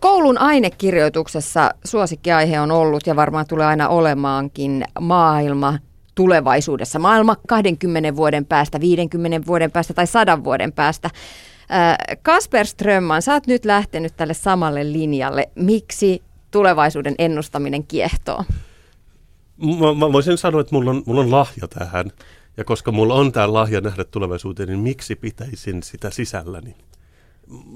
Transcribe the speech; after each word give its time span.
Koulun 0.00 0.38
ainekirjoituksessa 0.38 1.70
suosikkiaihe 1.84 2.60
on 2.60 2.70
ollut 2.70 3.06
ja 3.06 3.16
varmaan 3.16 3.46
tulee 3.48 3.66
aina 3.66 3.88
olemaankin 3.88 4.84
maailma 5.00 5.78
tulevaisuudessa. 6.14 6.98
Maailma 6.98 7.36
20 7.48 8.16
vuoden 8.16 8.46
päästä, 8.46 8.80
50 8.80 9.46
vuoden 9.46 9.70
päästä 9.70 9.94
tai 9.94 10.06
100 10.06 10.44
vuoden 10.44 10.72
päästä. 10.72 11.10
Kasper 12.22 12.66
Strömman, 12.66 13.22
sä 13.22 13.32
oot 13.32 13.46
nyt 13.46 13.64
lähtenyt 13.64 14.16
tälle 14.16 14.34
samalle 14.34 14.92
linjalle. 14.92 15.50
Miksi 15.54 16.22
tulevaisuuden 16.50 17.14
ennustaminen 17.18 17.86
kiehtoo? 17.86 18.44
Mä, 19.56 20.06
mä 20.06 20.12
voisin 20.12 20.38
sanoa, 20.38 20.60
että 20.60 20.74
mulla 20.74 20.90
on, 20.90 21.02
mulla 21.06 21.20
on 21.20 21.30
lahja 21.30 21.68
tähän. 21.68 22.10
Ja 22.56 22.64
koska 22.64 22.92
mulla 22.92 23.14
on 23.14 23.32
tämä 23.32 23.52
lahja 23.52 23.80
nähdä 23.80 24.04
tulevaisuuteen, 24.04 24.68
niin 24.68 24.78
miksi 24.78 25.16
pitäisin 25.16 25.82
sitä 25.82 26.10
sisälläni? 26.10 26.76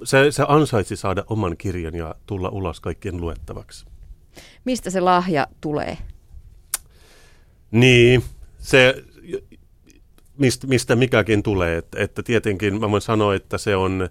Se, 0.05 0.31
se 0.31 0.45
ansaitsi 0.49 0.97
saada 0.97 1.25
oman 1.27 1.57
kirjan 1.57 1.95
ja 1.95 2.15
tulla 2.27 2.49
ulos 2.49 2.81
kaikkien 2.81 3.21
luettavaksi. 3.21 3.87
Mistä 4.65 4.91
se 4.91 5.01
lahja 5.01 5.47
tulee? 5.61 5.99
Niin, 7.71 8.23
se, 8.59 9.05
mistä, 10.39 10.67
mistä 10.67 10.97
mikäkin 10.97 11.43
tulee. 11.43 11.79
Että, 11.79 12.03
että 12.03 12.23
tietenkin 12.23 12.81
mä 12.81 12.91
voin 12.91 13.03
sanoa, 13.03 13.35
että 13.35 13.59
se 13.59 13.77
on, 13.77 14.09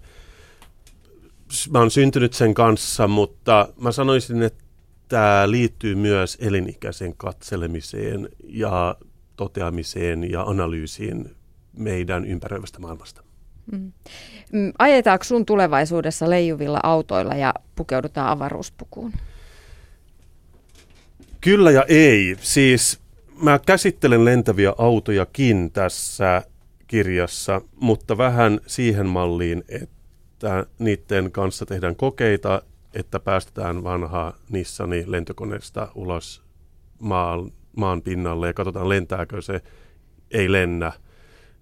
mä 1.70 1.78
oon 1.78 1.90
syntynyt 1.90 2.32
sen 2.32 2.54
kanssa, 2.54 3.08
mutta 3.08 3.68
mä 3.80 3.92
sanoisin, 3.92 4.42
että 4.42 4.64
tämä 5.08 5.50
liittyy 5.50 5.94
myös 5.94 6.38
elinikäiseen 6.40 7.16
katselemiseen 7.16 8.28
ja 8.44 8.96
toteamiseen 9.36 10.30
ja 10.30 10.42
analyysiin 10.42 11.36
meidän 11.72 12.24
ympäröivästä 12.24 12.78
maailmasta. 12.78 13.22
Mm. 13.72 13.92
Ajetaanko 14.78 15.24
sun 15.24 15.46
tulevaisuudessa 15.46 16.30
leijuvilla 16.30 16.80
autoilla 16.82 17.34
ja 17.34 17.54
pukeudutaan 17.74 18.28
avaruuspukuun? 18.28 19.12
Kyllä 21.40 21.70
ja 21.70 21.84
ei. 21.88 22.36
Siis 22.40 23.00
mä 23.42 23.58
käsittelen 23.66 24.24
lentäviä 24.24 24.72
autojakin 24.78 25.70
tässä 25.72 26.42
kirjassa, 26.86 27.60
mutta 27.80 28.18
vähän 28.18 28.60
siihen 28.66 29.06
malliin, 29.06 29.64
että 29.68 30.66
niiden 30.78 31.32
kanssa 31.32 31.66
tehdään 31.66 31.96
kokeita, 31.96 32.62
että 32.94 33.20
päästetään 33.20 33.84
vanha 33.84 34.34
Nissani 34.50 35.04
lentokoneesta 35.06 35.88
ulos 35.94 36.42
maan, 36.98 37.52
maan 37.76 38.02
pinnalle 38.02 38.46
ja 38.46 38.54
katsotaan 38.54 38.88
lentääkö 38.88 39.42
se, 39.42 39.60
ei 40.30 40.52
lennä, 40.52 40.92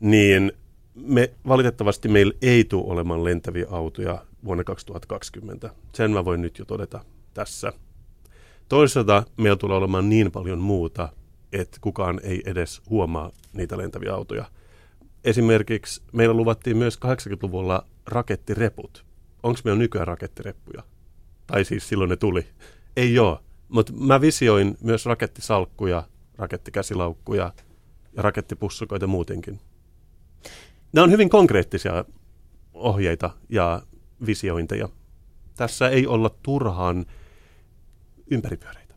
niin 0.01 0.53
me, 0.95 1.31
valitettavasti 1.49 2.09
meillä 2.09 2.35
ei 2.43 2.65
tule 2.65 2.93
olemaan 2.93 3.25
lentäviä 3.25 3.67
autoja 3.71 4.25
vuonna 4.45 4.65
2020. 4.65 5.71
Sen 5.93 6.11
mä 6.11 6.25
voin 6.25 6.43
nyt 6.43 6.59
jo 6.59 6.65
todeta 6.65 7.05
tässä. 7.35 7.73
Toisaalta 8.69 9.23
meillä 9.37 9.57
tulee 9.57 9.77
olemaan 9.77 10.09
niin 10.09 10.33
paljon 10.33 10.59
muuta, 10.59 11.09
että 11.53 11.79
kukaan 11.81 12.21
ei 12.23 12.43
edes 12.47 12.83
huomaa 12.91 13.31
niitä 13.53 13.79
lentäviä 13.79 14.15
autoja. 14.15 14.45
Esimerkiksi 15.25 16.03
meillä 16.13 16.35
luvattiin 16.35 16.77
myös 16.77 16.99
80-luvulla 17.05 17.87
rakettireput. 18.07 19.05
Onko 19.43 19.61
meillä 19.65 19.79
nykyään 19.79 20.07
rakettireppuja? 20.07 20.83
Tai 21.47 21.65
siis 21.65 21.89
silloin 21.89 22.11
ne 22.11 22.17
tuli. 22.17 22.47
Ei 22.97 23.19
ole. 23.19 23.39
Mutta 23.69 23.93
mä 23.93 24.21
visioin 24.21 24.77
myös 24.81 25.07
rakettisalkkuja, 25.07 26.03
rakettikäsilaukkuja 26.39 27.53
ja 28.17 28.23
rakettipussukoita 28.23 29.07
muutenkin. 29.07 29.61
Nämä 30.95 31.05
on 31.05 31.11
hyvin 31.11 31.31
konkreettisia 31.31 32.05
ohjeita 32.75 33.31
ja 33.49 33.83
visiointeja. 34.27 34.89
Tässä 35.57 35.89
ei 35.89 36.07
olla 36.07 36.31
turhaan 36.43 37.07
ympäripyöreitä. 38.31 38.95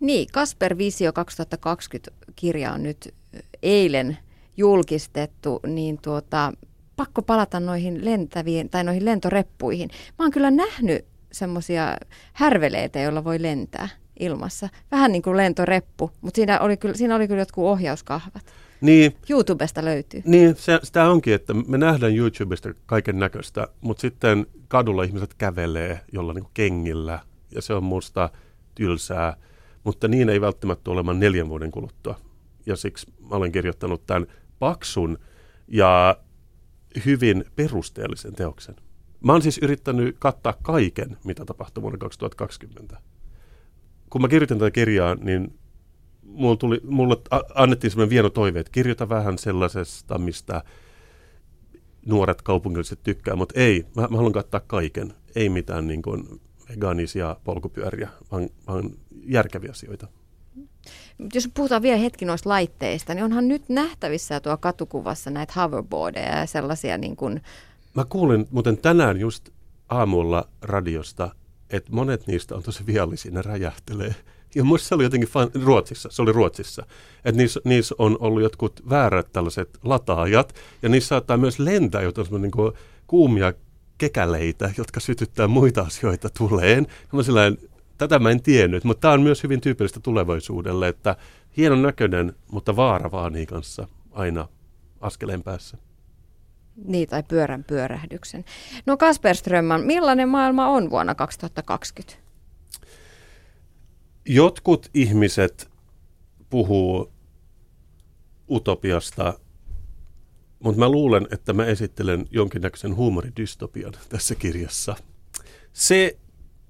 Niin, 0.00 0.28
Kasper 0.32 0.78
Visio 0.78 1.12
2020 1.12 2.10
kirja 2.36 2.72
on 2.72 2.82
nyt 2.82 3.14
eilen 3.62 4.18
julkistettu, 4.56 5.60
niin 5.66 5.98
tuota, 6.02 6.52
pakko 6.96 7.22
palata 7.22 7.60
noihin 7.60 8.04
lentäviin 8.04 8.70
tai 8.70 8.84
noihin 8.84 9.04
lentoreppuihin. 9.04 9.90
Mä 10.18 10.24
oon 10.24 10.30
kyllä 10.32 10.50
nähnyt 10.50 11.06
semmoisia 11.32 11.96
härveleitä, 12.32 13.00
joilla 13.00 13.24
voi 13.24 13.42
lentää 13.42 13.88
ilmassa. 14.20 14.68
Vähän 14.90 15.12
niin 15.12 15.22
kuin 15.22 15.36
lentoreppu, 15.36 16.10
mutta 16.20 16.36
siinä 16.36 16.60
oli 16.60 16.76
kyllä, 16.76 16.94
siinä 16.94 17.16
oli 17.16 17.28
kyllä 17.28 17.40
jotkut 17.40 17.64
ohjauskahvat. 17.64 18.44
Niin, 18.80 19.16
YouTubesta 19.30 19.84
löytyy. 19.84 20.22
Niin, 20.24 20.56
se, 20.56 20.80
sitä 20.82 21.10
onkin, 21.10 21.34
että 21.34 21.54
me 21.54 21.78
nähdään 21.78 22.16
YouTubesta 22.16 22.74
kaiken 22.86 23.18
näköistä, 23.18 23.68
mutta 23.80 24.00
sitten 24.00 24.46
kadulla 24.68 25.02
ihmiset 25.02 25.34
kävelee 25.34 26.00
jollain 26.12 26.36
niin 26.36 26.50
kengillä, 26.54 27.20
ja 27.54 27.62
se 27.62 27.74
on 27.74 27.84
musta 27.84 28.30
tylsää, 28.74 29.36
mutta 29.84 30.08
niin 30.08 30.28
ei 30.28 30.40
välttämättä 30.40 30.90
ole 30.90 31.14
neljän 31.14 31.48
vuoden 31.48 31.70
kuluttua. 31.70 32.20
Ja 32.66 32.76
siksi 32.76 33.06
mä 33.30 33.36
olen 33.36 33.52
kirjoittanut 33.52 34.06
tämän 34.06 34.26
paksun 34.58 35.18
ja 35.68 36.16
hyvin 37.06 37.44
perusteellisen 37.56 38.32
teoksen. 38.34 38.76
Mä 39.24 39.32
oon 39.32 39.42
siis 39.42 39.58
yrittänyt 39.58 40.16
kattaa 40.18 40.54
kaiken, 40.62 41.16
mitä 41.24 41.44
tapahtuu 41.44 41.82
vuonna 41.82 41.98
2020. 41.98 43.00
Kun 44.10 44.22
mä 44.22 44.28
kirjoitin 44.28 44.58
tätä 44.58 44.70
kirjaa, 44.70 45.14
niin 45.14 45.58
mulle, 46.28 46.56
tuli, 46.56 46.80
mulle 46.84 47.16
annettiin 47.54 47.90
sellainen 47.90 48.10
vieno 48.10 48.30
toive, 48.30 48.60
että 48.60 48.72
kirjoita 48.72 49.08
vähän 49.08 49.38
sellaisesta, 49.38 50.18
mistä 50.18 50.62
nuoret 52.06 52.42
kaupungilliset 52.42 53.02
tykkää, 53.02 53.36
mutta 53.36 53.60
ei, 53.60 53.86
mä, 53.96 54.02
mä 54.02 54.16
haluan 54.16 54.32
kattaa 54.32 54.60
kaiken. 54.60 55.14
Ei 55.36 55.48
mitään 55.48 55.86
niin 55.86 56.02
kuin 56.02 56.40
vegaanisia 56.68 57.36
polkupyöriä, 57.44 58.08
vaan, 58.32 58.48
vaan 58.66 58.90
järkeviä 59.24 59.70
asioita. 59.70 60.08
Jos 61.34 61.48
puhutaan 61.54 61.82
vielä 61.82 61.96
hetki 61.96 62.24
noista 62.24 62.48
laitteista, 62.48 63.14
niin 63.14 63.24
onhan 63.24 63.48
nyt 63.48 63.68
nähtävissä 63.68 64.40
tuo 64.40 64.56
katukuvassa 64.56 65.30
näitä 65.30 65.52
hoverboardeja 65.56 66.38
ja 66.38 66.46
sellaisia 66.46 66.98
niin 66.98 67.16
kuin 67.16 67.40
Mä 67.94 68.04
kuulin 68.04 68.48
muuten 68.50 68.78
tänään 68.78 69.20
just 69.20 69.48
aamulla 69.88 70.48
radiosta, 70.62 71.30
että 71.70 71.92
monet 71.92 72.26
niistä 72.26 72.54
on 72.54 72.62
tosi 72.62 72.86
viallisia, 72.86 73.32
ne 73.32 73.42
räjähtelee. 73.42 74.14
Ja 74.54 74.64
muista 74.64 74.88
se 74.88 74.94
oli 74.94 75.02
jotenkin 75.02 75.28
fan, 75.28 75.50
Ruotsissa, 75.64 76.08
se 76.12 76.22
oli 76.22 76.32
Ruotsissa, 76.32 76.86
että 77.24 77.36
niissä, 77.36 77.60
niissä 77.64 77.94
on 77.98 78.16
ollut 78.20 78.42
jotkut 78.42 78.82
väärät 78.90 79.32
tällaiset 79.32 79.78
lataajat, 79.84 80.54
ja 80.82 80.88
niissä 80.88 81.08
saattaa 81.08 81.36
myös 81.36 81.58
lentää 81.58 82.02
jotain 82.02 82.42
niin 82.42 82.50
kuin 82.50 82.72
kuumia 83.06 83.52
kekäleitä, 83.98 84.70
jotka 84.78 85.00
sytyttää 85.00 85.48
muita 85.48 85.82
asioita 85.82 86.28
tuleen. 86.38 86.86
Mä 87.12 87.22
sillain, 87.22 87.58
tätä 87.98 88.18
mä 88.18 88.30
en 88.30 88.42
tiennyt, 88.42 88.84
mutta 88.84 89.00
tämä 89.00 89.14
on 89.14 89.22
myös 89.22 89.42
hyvin 89.42 89.60
tyypillistä 89.60 90.00
tulevaisuudelle, 90.00 90.88
että 90.88 91.16
hienon 91.56 91.82
näköinen, 91.82 92.32
mutta 92.50 92.76
vaara 92.76 93.10
vaanii 93.10 93.46
kanssa 93.46 93.88
aina 94.12 94.48
askeleen 95.00 95.42
päässä. 95.42 95.76
Niin, 96.84 97.08
tai 97.08 97.22
pyörän 97.22 97.64
pyörähdyksen. 97.64 98.44
No 98.86 98.96
Kasper 98.96 99.36
Strömman, 99.36 99.80
millainen 99.80 100.28
maailma 100.28 100.68
on 100.68 100.90
vuonna 100.90 101.14
2020? 101.14 102.25
Jotkut 104.26 104.90
ihmiset 104.94 105.70
puhuu 106.50 107.12
utopiasta, 108.50 109.38
mutta 110.58 110.78
mä 110.78 110.88
luulen, 110.88 111.26
että 111.30 111.52
mä 111.52 111.64
esittelen 111.64 112.26
jonkinnäköisen 112.30 112.96
huumoridystopian 112.96 113.92
tässä 114.08 114.34
kirjassa. 114.34 114.96
Se, 115.72 116.18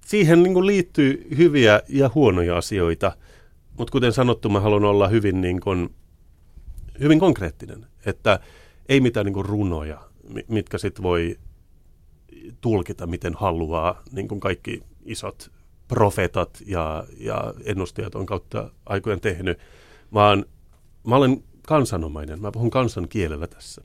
siihen 0.06 0.42
niin 0.42 0.66
liittyy 0.66 1.28
hyviä 1.36 1.82
ja 1.88 2.10
huonoja 2.14 2.56
asioita, 2.56 3.16
mutta 3.78 3.92
kuten 3.92 4.12
sanottu, 4.12 4.48
mä 4.48 4.60
haluan 4.60 4.84
olla 4.84 5.08
hyvin, 5.08 5.40
niin 5.40 5.60
kuin, 5.60 5.94
hyvin 7.00 7.20
konkreettinen, 7.20 7.86
että– 8.06 8.40
ei 8.88 9.00
mitään 9.00 9.26
niin 9.26 9.44
runoja, 9.44 10.00
mitkä 10.48 10.78
sitten 10.78 11.02
voi 11.02 11.38
tulkita 12.60 13.06
miten 13.06 13.34
haluaa, 13.34 14.02
niin 14.12 14.28
kuin 14.28 14.40
kaikki 14.40 14.82
isot 15.04 15.50
profeetat 15.88 16.62
ja, 16.66 17.04
ja 17.18 17.54
ennustajat 17.64 18.14
on 18.14 18.26
kautta 18.26 18.70
aikojen 18.86 19.20
tehnyt, 19.20 19.58
vaan 20.14 20.44
mä 21.06 21.16
olen 21.16 21.44
kansanomainen, 21.66 22.42
mä 22.42 22.52
puhun 22.52 22.70
kansan 22.70 23.08
kielellä 23.08 23.46
tässä 23.46 23.82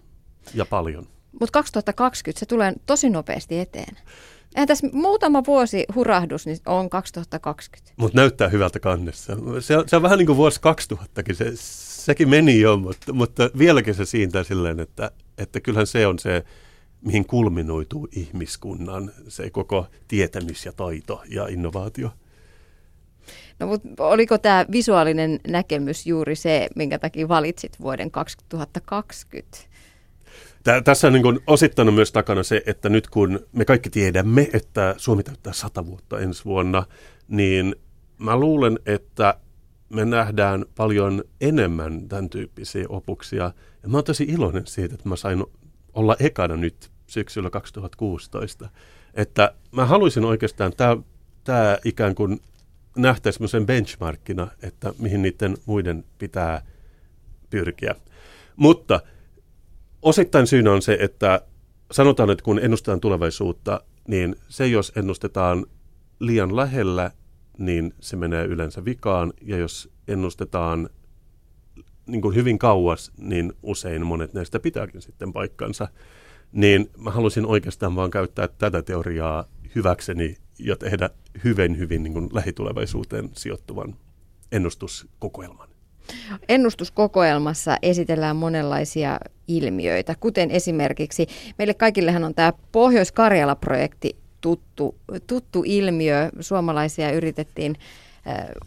ja 0.53 0.65
paljon. 0.65 1.07
Mutta 1.31 1.53
2020 1.53 2.39
se 2.39 2.45
tulee 2.45 2.73
tosi 2.85 3.09
nopeasti 3.09 3.59
eteen. 3.59 3.97
Eihän 4.55 4.67
tässä 4.67 4.87
muutama 4.93 5.43
vuosi 5.47 5.85
hurahdus, 5.95 6.45
niin 6.45 6.57
on 6.65 6.89
2020. 6.89 7.93
Mutta 7.97 8.17
näyttää 8.17 8.49
hyvältä 8.49 8.79
kannessa. 8.79 9.37
Se 9.59 9.77
on, 9.77 9.89
se 9.89 9.95
on 9.95 10.01
vähän 10.01 10.17
niin 10.17 10.25
kuin 10.25 10.37
vuosi 10.37 10.59
2000kin. 10.93 11.35
Se, 11.35 11.51
sekin 12.05 12.29
meni 12.29 12.59
jo, 12.59 12.77
mutta, 12.77 13.13
mutta 13.13 13.49
vieläkin 13.57 13.95
se 13.95 14.05
siintää 14.05 14.43
silleen, 14.43 14.79
että, 14.79 15.11
että 15.37 15.59
kyllähän 15.59 15.87
se 15.87 16.07
on 16.07 16.19
se, 16.19 16.43
mihin 17.01 17.25
kulminoituu 17.25 18.07
ihmiskunnan 18.11 19.11
se 19.27 19.49
koko 19.49 19.87
tietämys 20.07 20.65
ja 20.65 20.71
taito 20.71 21.21
ja 21.29 21.47
innovaatio. 21.47 22.11
No 23.59 23.67
mutta 23.67 23.87
oliko 23.97 24.37
tämä 24.37 24.65
visuaalinen 24.71 25.39
näkemys 25.47 26.07
juuri 26.07 26.35
se, 26.35 26.67
minkä 26.75 26.99
takia 26.99 27.27
valitsit 27.27 27.79
vuoden 27.81 28.11
2020? 28.11 29.57
Tää, 30.63 30.81
tässä 30.81 31.07
on 31.07 31.13
niin 31.13 31.39
osittanut 31.47 31.95
myös 31.95 32.11
takana 32.11 32.43
se, 32.43 32.61
että 32.65 32.89
nyt 32.89 33.09
kun 33.09 33.39
me 33.51 33.65
kaikki 33.65 33.89
tiedämme, 33.89 34.49
että 34.53 34.95
Suomi 34.97 35.23
täyttää 35.23 35.53
sata 35.53 35.85
vuotta 35.85 36.19
ensi 36.19 36.45
vuonna, 36.45 36.83
niin 37.27 37.75
mä 38.17 38.37
luulen, 38.37 38.79
että 38.85 39.35
me 39.89 40.05
nähdään 40.05 40.65
paljon 40.75 41.23
enemmän 41.41 42.07
tämän 42.09 42.29
tyyppisiä 42.29 42.85
opuksia. 42.89 43.51
Ja 43.83 43.89
mä 43.89 43.97
oon 43.97 44.03
tosi 44.03 44.23
iloinen 44.23 44.67
siitä, 44.67 44.93
että 44.95 45.09
mä 45.09 45.15
sain 45.15 45.43
olla 45.93 46.15
ekana 46.19 46.55
nyt 46.55 46.91
syksyllä 47.07 47.49
2016. 47.49 48.69
Että 49.13 49.53
mä 49.71 49.85
haluaisin 49.85 50.25
oikeastaan, 50.25 50.73
tämä 51.43 51.77
ikään 51.85 52.15
kuin 52.15 52.41
nähtäisi 52.97 53.47
sen 53.47 53.65
benchmarkkina, 53.65 54.47
että 54.63 54.93
mihin 54.99 55.21
niiden 55.21 55.57
muiden 55.65 56.03
pitää 56.17 56.65
pyrkiä. 57.49 57.95
Mutta 58.55 58.99
osittain 60.01 60.47
syynä 60.47 60.71
on 60.71 60.81
se, 60.81 60.97
että 61.01 61.41
sanotaan, 61.91 62.29
että 62.29 62.43
kun 62.43 62.59
ennustetaan 62.59 63.01
tulevaisuutta, 63.01 63.81
niin 64.07 64.35
se 64.49 64.67
jos 64.67 64.91
ennustetaan 64.95 65.65
liian 66.19 66.55
lähellä, 66.55 67.11
niin 67.57 67.93
se 67.99 68.15
menee 68.15 68.45
yleensä 68.45 68.85
vikaan. 68.85 69.33
Ja 69.41 69.57
jos 69.57 69.89
ennustetaan 70.07 70.89
niin 72.11 72.21
kuin 72.21 72.35
hyvin 72.35 72.59
kauas, 72.59 73.11
niin 73.17 73.53
usein 73.63 74.05
monet 74.05 74.33
näistä 74.33 74.59
pitääkin 74.59 75.01
sitten 75.01 75.33
paikkansa. 75.33 75.87
Niin 76.51 76.89
mä 76.97 77.11
halusin 77.11 77.45
oikeastaan 77.45 77.95
vaan 77.95 78.11
käyttää 78.11 78.47
tätä 78.47 78.81
teoriaa 78.81 79.45
hyväkseni 79.75 80.37
ja 80.59 80.75
tehdä 80.75 81.09
hyvin, 81.43 81.77
hyvin 81.77 82.03
niin 82.03 82.13
kuin 82.13 82.29
lähitulevaisuuteen 82.33 83.29
sijoittuvan 83.33 83.95
ennustuskokoelman. 84.51 85.69
Ennustuskokoelmassa 86.49 87.77
esitellään 87.81 88.35
monenlaisia 88.35 89.19
ilmiöitä, 89.47 90.15
kuten 90.19 90.51
esimerkiksi 90.51 91.27
meille 91.57 91.73
kaikillehan 91.73 92.23
on 92.23 92.33
tämä 92.33 92.53
Pohjois-Karjala-projekti 92.71 94.15
tuttu, 94.41 94.95
tuttu 95.27 95.63
ilmiö. 95.65 96.29
Suomalaisia 96.39 97.11
yritettiin 97.11 97.75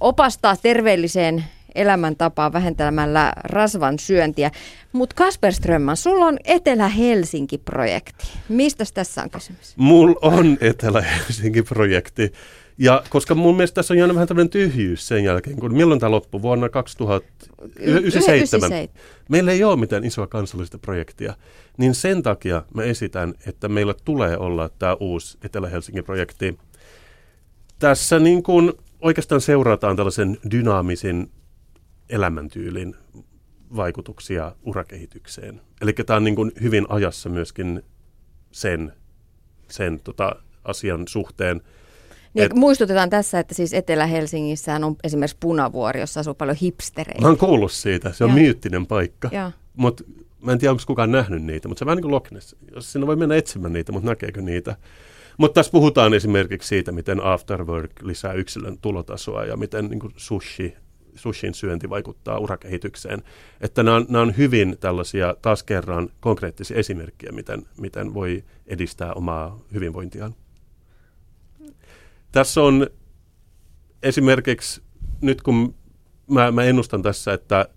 opastaa 0.01 0.57
terveelliseen 0.57 1.45
elämäntapaa 1.75 2.53
vähentämällä 2.53 3.33
rasvan 3.45 3.99
syöntiä. 3.99 4.51
Mutta 4.93 5.17
Kasper 5.17 5.53
Strömman, 5.53 5.97
sulla 5.97 6.27
on 6.27 6.39
Etelä-Helsinki-projekti. 6.45 8.25
Mistä 8.49 8.85
tässä 8.95 9.23
on 9.23 9.31
kysymys? 9.31 9.75
Mulla 9.77 10.17
on 10.23 10.59
Etelä-Helsinki-projekti. 10.61 12.33
Ja 12.79 13.03
koska 13.09 13.35
mun 13.35 13.57
mielestä 13.57 13.75
tässä 13.75 13.95
on 13.95 13.99
jäänyt 13.99 14.15
vähän 14.15 14.29
tämmöinen 14.29 14.51
tyhjyys 14.51 15.09
sen 15.09 15.25
jälkeen, 15.25 15.57
kun 15.57 15.77
milloin 15.77 16.01
tämä 16.01 16.11
loppui? 16.11 16.43
Vuonna 16.43 16.69
2097. 16.69 18.71
Meillä 19.29 19.53
ei 19.53 19.65
ole 19.65 19.77
mitään 19.77 20.05
isoa 20.05 20.27
kansallista 20.27 20.79
projektia. 20.79 21.35
Niin 21.77 21.95
sen 21.95 22.23
takia 22.23 22.63
mä 22.75 22.83
esitän, 22.83 23.35
että 23.47 23.69
meillä 23.69 23.95
tulee 24.05 24.39
olla 24.39 24.71
tämä 24.79 24.97
uusi 25.01 25.39
Etelä-Helsingin 25.45 26.05
projekti. 26.05 26.59
Tässä 27.79 28.19
niin 28.19 28.43
kuin 28.43 28.73
oikeastaan 29.01 29.41
seurataan 29.41 29.97
tällaisen 29.97 30.39
dynaamisen 30.51 31.29
elämäntyylin 32.09 32.97
vaikutuksia 33.77 34.57
urakehitykseen. 34.63 35.61
Eli 35.81 35.93
tämä 35.93 36.17
on 36.17 36.25
niin 36.25 36.37
kuin 36.37 36.53
hyvin 36.63 36.87
ajassa 36.89 37.29
myöskin 37.29 37.83
sen, 38.53 38.93
sen 39.71 40.01
tota 40.01 40.37
asian 40.65 41.09
suhteen. 41.09 41.61
Niin, 42.35 42.45
et, 42.45 42.55
muistutetaan 42.55 43.11
tässä, 43.11 43.39
että 43.39 43.55
siis 43.55 43.75
Etelä-Helsingissä 43.75 44.75
on 44.75 44.97
esimerkiksi 45.05 45.37
Punavuori, 45.41 46.01
jossa 46.01 46.21
asuu 46.21 46.35
paljon 46.35 46.57
hipstereitä. 46.57 47.21
Mä 47.21 47.29
oon 47.29 47.39
kuullut 47.39 47.73
siitä, 47.73 48.13
se 48.13 48.25
on 48.25 48.31
ja. 48.31 48.37
myyttinen 48.37 48.87
paikka. 48.87 49.53
Mutta 49.77 50.05
mä 50.41 50.53
en 50.53 50.59
tiedä, 50.59 50.71
onko 50.71 50.83
kukaan 50.87 51.13
nähnyt 51.13 51.43
niitä, 51.43 51.69
mutta 51.69 51.79
se 51.79 51.85
on 51.85 51.87
vähän 51.87 51.97
niin 51.97 52.03
kuin 52.03 52.13
Loch 52.13 52.33
Ness. 52.33 52.57
Jos 52.75 52.93
sinne 52.93 53.07
voi 53.07 53.17
mennä 53.17 53.37
etsimään 53.37 53.73
niitä, 53.73 53.93
mutta 53.93 54.09
näkeekö 54.09 54.43
niitä. 54.43 54.77
Mutta 55.39 55.55
tässä 55.55 55.73
puhutaan 55.73 56.15
esimerkiksi 56.15 56.69
siitä, 56.69 56.93
miten 56.93 57.25
afterwork 57.25 57.93
lisää 58.03 58.33
yksilön 58.33 58.79
tulotasoa 58.79 59.45
ja 59.45 59.57
miten 59.57 59.87
niin 59.87 60.01
sushi 60.17 60.77
sushin 61.15 61.55
syönti 61.55 61.91
vaikuttaa 61.91 62.39
urakehitykseen. 62.39 63.23
Että 63.61 63.83
nämä 63.83 63.97
on, 63.97 64.07
nämä 64.09 64.23
on 64.23 64.37
hyvin 64.37 64.77
tällaisia 64.81 65.37
taas 65.43 65.63
kerran 65.63 66.09
konkreettisia 66.21 66.77
esimerkkejä, 66.77 67.33
miten, 67.33 67.67
miten 67.79 68.15
voi 68.15 68.45
edistää 68.67 69.13
omaa 69.13 69.61
hyvinvointiaan. 69.75 70.35
Tässä 72.33 72.63
on 72.63 72.87
esimerkiksi 74.03 74.83
nyt 75.21 75.43
kun 75.43 75.75
mä, 76.31 76.51
mä 76.51 76.65
ennustan 76.65 77.03
tässä, 77.03 77.33
että 77.33 77.69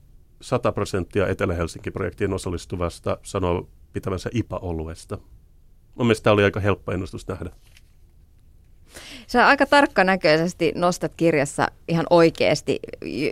100 0.42 0.72
prosenttia 0.72 1.28
Etelä-Helsinki-projektien 1.28 2.34
osallistuvasta 2.34 3.18
sanoo 3.24 3.70
pitävänsä 3.94 4.30
IPA-oluesta. 4.34 5.18
Mun 5.96 6.08
mielestä 6.08 6.24
tämä 6.24 6.34
oli 6.34 6.44
aika 6.44 6.60
helppo 6.60 6.92
ennustus 6.92 7.28
nähdä. 7.28 7.50
Sä 9.28 9.48
aika 9.48 9.66
tarkkanäköisesti 9.66 10.72
nostat 10.76 11.12
kirjassa 11.18 11.68
ihan 11.88 12.06
oikeasti. 12.10 12.80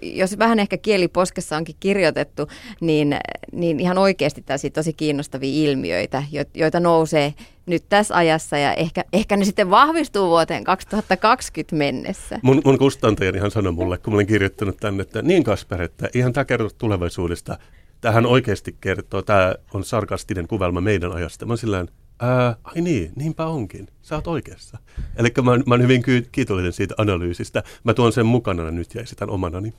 Jos 0.01 0.37
vähän 0.37 0.59
ehkä 0.59 0.77
kieliposkessa 0.77 1.57
onkin 1.57 1.75
kirjoitettu, 1.79 2.47
niin, 2.81 3.17
niin 3.51 3.79
ihan 3.79 3.97
oikeasti 3.97 4.41
tässä 4.41 4.69
tosi 4.69 4.93
kiinnostavia 4.93 5.69
ilmiöitä, 5.69 6.23
joita 6.53 6.79
nousee 6.79 7.33
nyt 7.65 7.83
tässä 7.89 8.15
ajassa 8.15 8.57
ja 8.57 8.73
ehkä, 8.73 9.03
ehkä 9.13 9.37
ne 9.37 9.45
sitten 9.45 9.69
vahvistuu 9.69 10.29
vuoteen 10.29 10.63
2020 10.63 11.75
mennessä. 11.75 12.39
Mun, 12.41 12.61
mun 12.65 12.77
kustantajani 12.77 13.51
sanoi 13.51 13.71
mulle, 13.71 13.97
kun 13.97 14.13
mä 14.13 14.17
olin 14.17 14.27
kirjoittanut 14.27 14.77
tänne, 14.77 15.01
että 15.01 15.21
niin 15.21 15.43
Kasper, 15.43 15.81
että 15.81 16.09
ihan 16.13 16.33
tämä 16.33 16.45
kertoo 16.45 16.69
tulevaisuudesta. 16.77 17.57
Tähän 18.01 18.25
oikeasti 18.25 18.75
kertoo, 18.81 19.21
tämä 19.21 19.55
on 19.73 19.83
sarkastinen 19.83 20.47
kuvelma 20.47 20.81
meidän 20.81 21.11
ajasta. 21.11 21.45
Mä 21.45 21.55
sillään, 21.55 21.87
Ää, 22.19 22.55
ai 22.63 22.81
niin, 22.81 23.11
niinpä 23.15 23.45
onkin. 23.45 23.87
Sä 24.01 24.15
oot 24.15 24.27
oikeassa. 24.27 24.77
Eli 25.15 25.33
mä, 25.43 25.51
mä 25.65 25.73
oon 25.73 25.81
hyvin 25.81 26.03
kiitollinen 26.31 26.73
siitä 26.73 26.95
analyysistä. 26.97 27.63
Mä 27.83 27.93
tuon 27.93 28.13
sen 28.13 28.25
mukana 28.25 28.71
nyt 28.71 28.95
ja 28.95 29.01
esitän 29.01 29.29
omanani. 29.29 29.73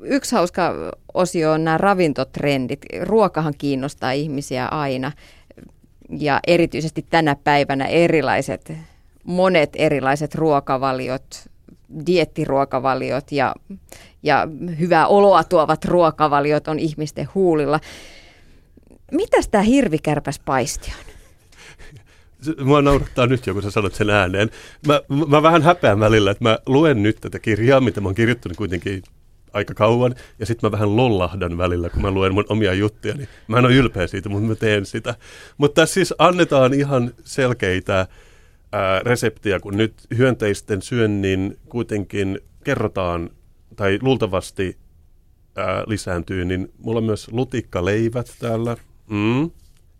Yksi 0.00 0.34
hauska 0.34 0.74
osio 1.14 1.52
on 1.52 1.64
nämä 1.64 1.78
ravintotrendit. 1.78 2.80
Ruokahan 3.02 3.54
kiinnostaa 3.58 4.12
ihmisiä 4.12 4.66
aina 4.66 5.12
ja 6.18 6.40
erityisesti 6.46 7.06
tänä 7.10 7.36
päivänä 7.44 7.84
erilaiset, 7.84 8.72
monet 9.24 9.70
erilaiset 9.76 10.34
ruokavaliot, 10.34 11.48
diettiruokavaliot 12.06 13.32
ja, 13.32 13.54
ja 14.22 14.48
hyvää 14.78 15.06
oloa 15.06 15.44
tuovat 15.44 15.84
ruokavaliot 15.84 16.68
on 16.68 16.78
ihmisten 16.78 17.28
huulilla. 17.34 17.80
Mitäs 19.12 19.48
tämä 19.48 19.62
hirvikärpäs 19.62 20.40
paisti 20.44 20.92
on? 20.98 21.16
Mua 22.66 22.82
naurattaa 22.82 23.26
nyt 23.26 23.46
joku 23.46 23.62
sä 23.62 23.70
sanot 23.70 23.94
sen 23.94 24.10
ääneen. 24.10 24.50
Mä, 24.86 25.00
mä 25.28 25.42
vähän 25.42 25.62
häpeän 25.62 26.00
välillä, 26.00 26.30
että 26.30 26.44
mä 26.44 26.58
luen 26.66 27.02
nyt 27.02 27.16
tätä 27.20 27.38
kirjaa, 27.38 27.80
mitä 27.80 28.00
mä 28.00 28.08
oon 28.08 28.14
kirjoittanut 28.14 28.56
kuitenkin 28.56 29.02
aika 29.52 29.74
kauan, 29.74 30.14
ja 30.38 30.46
sitten 30.46 30.68
mä 30.68 30.72
vähän 30.72 30.96
lollahdan 30.96 31.58
välillä, 31.58 31.90
kun 31.90 32.02
mä 32.02 32.10
luen 32.10 32.34
mun 32.34 32.44
omia 32.48 32.74
juttuja, 32.74 33.14
niin 33.14 33.28
mä 33.48 33.58
en 33.58 33.64
ole 33.64 33.74
ylpeä 33.74 34.06
siitä, 34.06 34.28
mutta 34.28 34.48
mä 34.48 34.54
teen 34.54 34.86
sitä. 34.86 35.14
Mutta 35.58 35.80
tässä 35.80 35.94
siis 35.94 36.14
annetaan 36.18 36.74
ihan 36.74 37.14
selkeitä 37.24 38.06
ää, 38.72 39.00
reseptiä, 39.00 39.60
kun 39.60 39.76
nyt 39.76 39.94
hyönteisten 40.16 40.82
syönnin 40.82 41.58
kuitenkin 41.68 42.40
kerrotaan, 42.64 43.30
tai 43.76 43.98
luultavasti 44.02 44.76
ää, 45.56 45.84
lisääntyy, 45.86 46.44
niin 46.44 46.72
mulla 46.78 46.98
on 46.98 47.04
myös 47.04 47.28
lutikkaleivät 47.32 48.34
täällä, 48.38 48.76
Mm, 49.10 49.50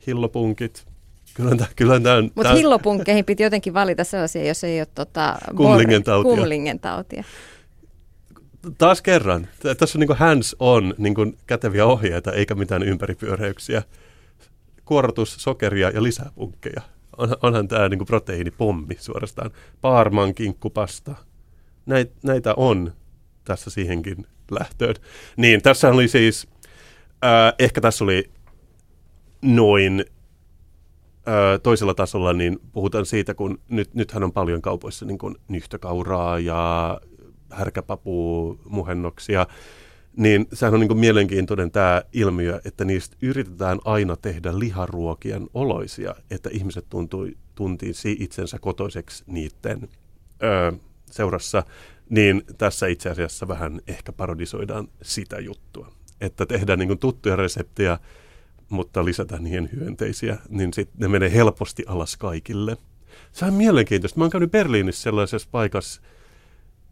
hillopunkit. 0.06 0.86
Kyllä, 1.34 1.56
tämä, 1.56 1.68
kyllä 1.76 2.00
tämä 2.00 2.22
Mutta 2.22 2.42
tämä... 2.42 2.54
hillopunkkeihin 2.54 3.24
piti 3.24 3.42
jotenkin 3.42 3.74
valita 3.74 4.04
sellaisia, 4.04 4.44
jos 4.44 4.64
ei 4.64 4.80
ole 4.80 4.88
tota, 4.94 5.38
kumlingen 5.56 6.02
tautia. 6.02 6.36
Kumlingen 6.36 6.80
tautia. 6.80 7.24
Taas 8.78 9.02
kerran, 9.02 9.48
tässä 9.78 9.98
on 9.98 10.00
niin 10.00 10.18
hands 10.18 10.56
on 10.58 10.94
niin 10.98 11.14
käteviä 11.46 11.86
ohjeita, 11.86 12.32
eikä 12.32 12.54
mitään 12.54 12.82
ympäripyöräyksiä. 12.82 13.82
Kuorotus, 14.84 15.36
sokeria 15.38 15.90
ja 15.90 16.02
lisää 16.02 16.30
punkkeja. 16.34 16.82
On, 17.16 17.36
onhan 17.42 17.68
tämä 17.68 17.88
niin 17.88 18.06
proteiinipommi 18.06 18.96
suorastaan. 18.98 19.50
Parman 19.80 20.34
kinkkupasta. 20.34 21.14
Näit, 21.86 22.12
näitä 22.22 22.54
on 22.56 22.92
tässä 23.44 23.70
siihenkin 23.70 24.26
lähtöön. 24.50 24.94
Niin, 25.36 25.62
tässä 25.62 25.88
oli 25.88 26.08
siis, 26.08 26.46
äh, 27.24 27.52
ehkä 27.58 27.80
tässä 27.80 28.04
oli 28.04 28.30
noin 29.42 30.04
ö, 31.28 31.58
toisella 31.58 31.94
tasolla, 31.94 32.32
niin 32.32 32.58
puhutaan 32.72 33.06
siitä, 33.06 33.34
kun 33.34 33.58
nyt, 33.68 33.94
nythän 33.94 34.24
on 34.24 34.32
paljon 34.32 34.62
kaupoissa 34.62 35.06
niin 35.06 35.18
kuin 35.18 35.36
nyhtökauraa 35.48 36.38
ja 36.38 37.00
härkäpapu-muhennoksia, 37.50 39.46
niin 40.16 40.46
sehän 40.52 40.74
on 40.74 40.80
niin 40.80 40.88
kuin 40.88 41.00
mielenkiintoinen 41.00 41.70
tämä 41.70 42.02
ilmiö, 42.12 42.60
että 42.64 42.84
niistä 42.84 43.16
yritetään 43.22 43.78
aina 43.84 44.16
tehdä 44.16 44.58
liharuokien 44.58 45.46
oloisia, 45.54 46.14
että 46.30 46.50
ihmiset 46.52 46.86
tuntui, 46.90 47.36
tuntisi 47.54 48.16
itsensä 48.20 48.58
kotoiseksi 48.58 49.24
niiden 49.26 49.88
ö, 50.42 50.72
seurassa, 51.10 51.62
niin 52.10 52.42
tässä 52.58 52.86
itse 52.86 53.10
asiassa 53.10 53.48
vähän 53.48 53.80
ehkä 53.86 54.12
parodisoidaan 54.12 54.88
sitä 55.02 55.38
juttua. 55.38 55.92
Että 56.20 56.46
tehdään 56.46 56.78
niin 56.78 56.98
tuttuja 56.98 57.36
reseptejä, 57.36 57.98
mutta 58.68 59.04
lisätään 59.04 59.44
niihin 59.44 59.68
hyönteisiä, 59.76 60.38
niin 60.48 60.74
sitten 60.74 61.00
ne 61.00 61.08
menee 61.08 61.32
helposti 61.32 61.84
alas 61.86 62.16
kaikille. 62.16 62.76
Se 63.32 63.44
on 63.44 63.54
mielenkiintoista. 63.54 64.18
Mä 64.18 64.24
oon 64.24 64.30
käynyt 64.30 64.50
Berliinissä 64.50 65.02
sellaisessa 65.02 65.48
paikassa, 65.52 66.02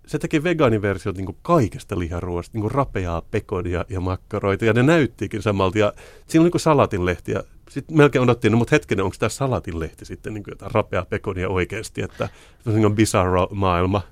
se 0.06 0.18
teki 0.18 0.42
vegaaniversiot 0.42 1.16
niin 1.16 1.36
kaikesta 1.42 1.98
liharuoasta, 1.98 2.58
niin 2.58 2.70
rapeaa 2.70 3.22
pekonia 3.22 3.84
ja 3.88 4.00
makkaroita, 4.00 4.64
ja 4.64 4.72
ne 4.72 4.82
näyttiikin 4.82 5.42
samalta. 5.42 5.78
Ja 5.78 5.92
siinä 6.26 6.42
oli 6.42 6.50
niin 6.50 6.60
salatinlehti, 6.60 7.32
ja 7.32 7.42
sitten 7.70 7.96
melkein 7.96 8.22
odottiin, 8.22 8.52
no 8.52 8.58
mutta 8.58 8.74
hetkinen, 8.74 9.04
onko 9.04 9.16
tämä 9.18 9.28
salatinlehti 9.28 10.04
sitten 10.04 10.34
niin 10.34 10.44
jotain 10.48 10.70
rapeaa 10.74 11.04
pekonia 11.04 11.48
oikeasti, 11.48 12.02
että 12.02 12.28
se 12.64 12.70
on 12.70 12.76
niin 12.76 12.94
bizarro 12.94 13.48
maailma. 13.50 14.02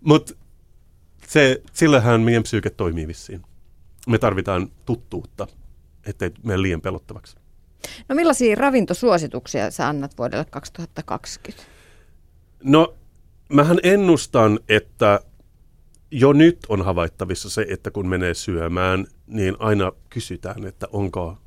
Mutta 0.00 0.34
sillähän 1.72 2.20
meidän 2.20 2.42
psyyke 2.42 2.70
toimii 2.70 3.08
vissiin. 3.08 3.42
Me 4.06 4.18
tarvitaan 4.18 4.68
tuttuutta, 4.86 5.46
ettei 6.06 6.30
mene 6.42 6.62
liian 6.62 6.80
pelottavaksi. 6.80 7.36
No 8.08 8.14
millaisia 8.14 8.56
ravintosuosituksia 8.56 9.70
sä 9.70 9.88
annat 9.88 10.18
vuodelle 10.18 10.44
2020? 10.50 11.64
No, 12.64 12.94
mähän 13.48 13.78
ennustan, 13.82 14.58
että 14.68 15.20
jo 16.10 16.32
nyt 16.32 16.58
on 16.68 16.84
havaittavissa 16.84 17.50
se, 17.50 17.66
että 17.68 17.90
kun 17.90 18.08
menee 18.08 18.34
syömään, 18.34 19.06
niin 19.26 19.56
aina 19.58 19.92
kysytään, 20.10 20.66
että 20.66 20.86
onko 20.92 21.38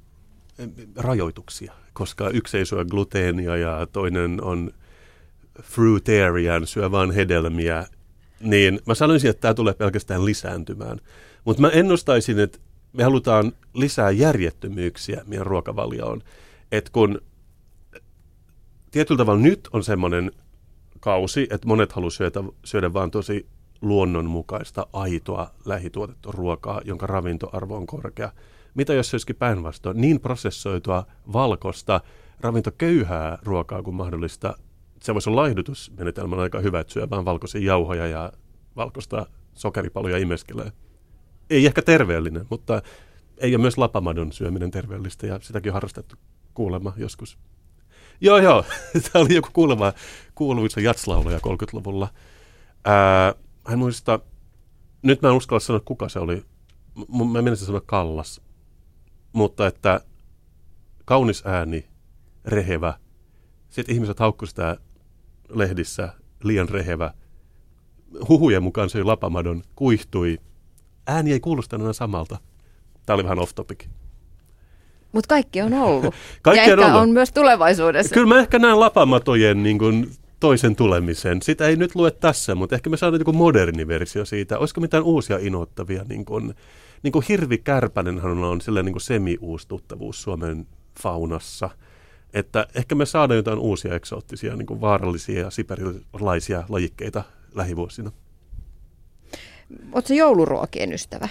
rajoituksia, 0.95 1.73
koska 1.93 2.29
yksi 2.29 2.57
ei 2.57 2.65
syö 2.65 2.85
gluteenia 2.85 3.57
ja 3.57 3.87
toinen 3.91 4.43
on 4.43 4.71
fruitarian, 5.61 6.67
syö 6.67 6.91
vain 6.91 7.11
hedelmiä, 7.11 7.85
niin 8.39 8.79
mä 8.85 8.95
sanoisin, 8.95 9.29
että 9.29 9.41
tämä 9.41 9.53
tulee 9.53 9.73
pelkästään 9.73 10.25
lisääntymään. 10.25 10.99
Mutta 11.45 11.61
mä 11.61 11.69
ennustaisin, 11.69 12.39
että 12.39 12.59
me 12.93 13.03
halutaan 13.03 13.51
lisää 13.73 14.11
järjettömyyksiä 14.11 15.21
meidän 15.25 15.47
ruokavalioon. 15.47 16.21
Että 16.71 16.91
kun 16.91 17.21
tietyllä 18.91 19.17
tavalla 19.17 19.41
nyt 19.41 19.69
on 19.73 19.83
semmoinen 19.83 20.31
kausi, 20.99 21.47
että 21.51 21.67
monet 21.67 21.91
haluaisivat 21.91 22.33
syödä, 22.33 22.47
syödä 22.65 22.93
vaan 22.93 23.11
tosi 23.11 23.47
luonnonmukaista, 23.81 24.87
aitoa, 24.93 25.51
lähituotettua 25.65 26.31
ruokaa, 26.31 26.81
jonka 26.85 27.07
ravintoarvo 27.07 27.77
on 27.77 27.87
korkea. 27.87 28.31
Mitä 28.73 28.93
jos 28.93 29.09
se 29.09 29.15
olisikin 29.15 29.35
päinvastoin? 29.35 30.01
Niin 30.01 30.19
prosessoitua, 30.19 31.05
valkosta, 31.33 32.01
ravintoköyhää 32.39 33.37
ruokaa 33.43 33.83
kuin 33.83 33.95
mahdollista. 33.95 34.57
Se 35.01 35.13
voisi 35.13 35.29
olla 35.29 35.41
laihdutusmenetelmän 35.41 36.39
aika 36.39 36.59
hyvä, 36.59 36.79
että 36.79 36.93
syö 36.93 37.09
vain 37.09 37.25
valkoisia 37.25 37.61
jauhoja 37.61 38.07
ja 38.07 38.31
valkoista 38.75 39.25
sokeripaloja 39.53 40.17
imeskelee. 40.17 40.71
Ei 41.49 41.65
ehkä 41.65 41.81
terveellinen, 41.81 42.45
mutta 42.49 42.81
ei 43.37 43.55
ole 43.55 43.61
myös 43.61 43.77
lapamadon 43.77 44.31
syöminen 44.31 44.71
terveellistä 44.71 45.27
ja 45.27 45.39
sitäkin 45.41 45.71
on 45.71 45.73
harrastettu 45.73 46.15
kuulemma 46.53 46.93
joskus. 46.97 47.37
Joo, 48.21 48.37
joo. 48.37 48.65
Tämä 49.13 49.25
oli 49.25 49.35
joku 49.35 49.49
kuulema 49.53 49.93
kuuluisa 50.35 50.81
jatslaulaja 50.81 51.37
30-luvulla. 51.37 52.07
Ää, 52.85 53.35
hän 53.65 53.79
muista, 53.79 54.19
nyt 55.01 55.21
mä 55.21 55.29
en 55.29 55.35
uskalla 55.35 55.59
sanoa, 55.59 55.79
kuka 55.85 56.09
se 56.09 56.19
oli. 56.19 56.43
Mä 57.33 57.41
menisin 57.41 57.65
sanoa 57.65 57.81
Kallas. 57.85 58.41
Mutta 59.33 59.67
että 59.67 60.01
kaunis 61.05 61.43
ääni, 61.45 61.87
rehevä. 62.45 62.93
Sitten 63.69 63.95
ihmiset 63.95 64.19
haukku 64.19 64.45
sitä 64.45 64.77
lehdissä, 65.49 66.13
liian 66.43 66.69
rehevä. 66.69 67.13
Huhujen 68.27 68.63
mukaan 68.63 68.89
se 68.89 69.03
lapamadon, 69.03 69.63
kuihtui. 69.75 70.37
Ääni 71.09 71.31
ei 71.31 71.39
kuulostanut 71.39 71.85
enää 71.85 71.93
samalta. 71.93 72.37
Tämä 73.05 73.15
oli 73.15 73.23
vähän 73.23 73.39
off 73.39 73.55
topic. 73.55 73.85
Mutta 75.11 75.27
kaikki 75.27 75.61
on 75.61 75.73
ollut. 75.73 76.15
kaikki 76.41 76.69
ja 76.69 76.73
on 76.73 76.79
ollut. 76.79 77.01
on 77.01 77.09
myös 77.09 77.31
tulevaisuudessa. 77.31 78.13
Kyllä 78.13 78.27
mä 78.27 78.39
ehkä 78.39 78.59
näen 78.59 78.79
lapamatojen 78.79 79.63
niin 79.63 79.77
kuin, 79.79 80.11
toisen 80.39 80.75
tulemisen. 80.75 81.41
Sitä 81.41 81.67
ei 81.67 81.75
nyt 81.75 81.95
lue 81.95 82.11
tässä, 82.11 82.55
mutta 82.55 82.75
ehkä 82.75 82.89
me 82.89 82.97
saadaan 82.97 83.21
niin 83.25 83.35
moderni 83.35 83.87
versio 83.87 84.25
siitä. 84.25 84.59
Olisiko 84.59 84.81
mitään 84.81 85.03
uusia 85.03 85.37
innoittavia? 85.41 86.03
Niin 86.09 86.25
kuin, 86.25 86.55
niin 87.03 87.11
kuin 87.11 87.25
Hirvi 87.29 87.57
Kärpänenhän 87.57 88.43
on 88.43 88.61
sellainen 88.61 88.85
niin 88.85 88.93
kuin 88.93 89.01
semi-uusi 89.01 89.67
tuttavuus 89.67 90.23
Suomen 90.23 90.67
faunassa. 91.01 91.69
Että 92.33 92.67
ehkä 92.75 92.95
me 92.95 93.05
saadaan 93.05 93.37
jotain 93.37 93.59
uusia 93.59 93.95
eksoottisia, 93.95 94.55
niin 94.55 94.65
kuin 94.65 94.81
vaarallisia 94.81 95.39
ja 95.39 95.49
siperilaisia 95.49 96.63
lajikkeita 96.69 97.23
lähivuosina. 97.55 98.11
Oletko 99.91 100.13
jouluruokien 100.13 100.93
ystävä? 100.93 101.29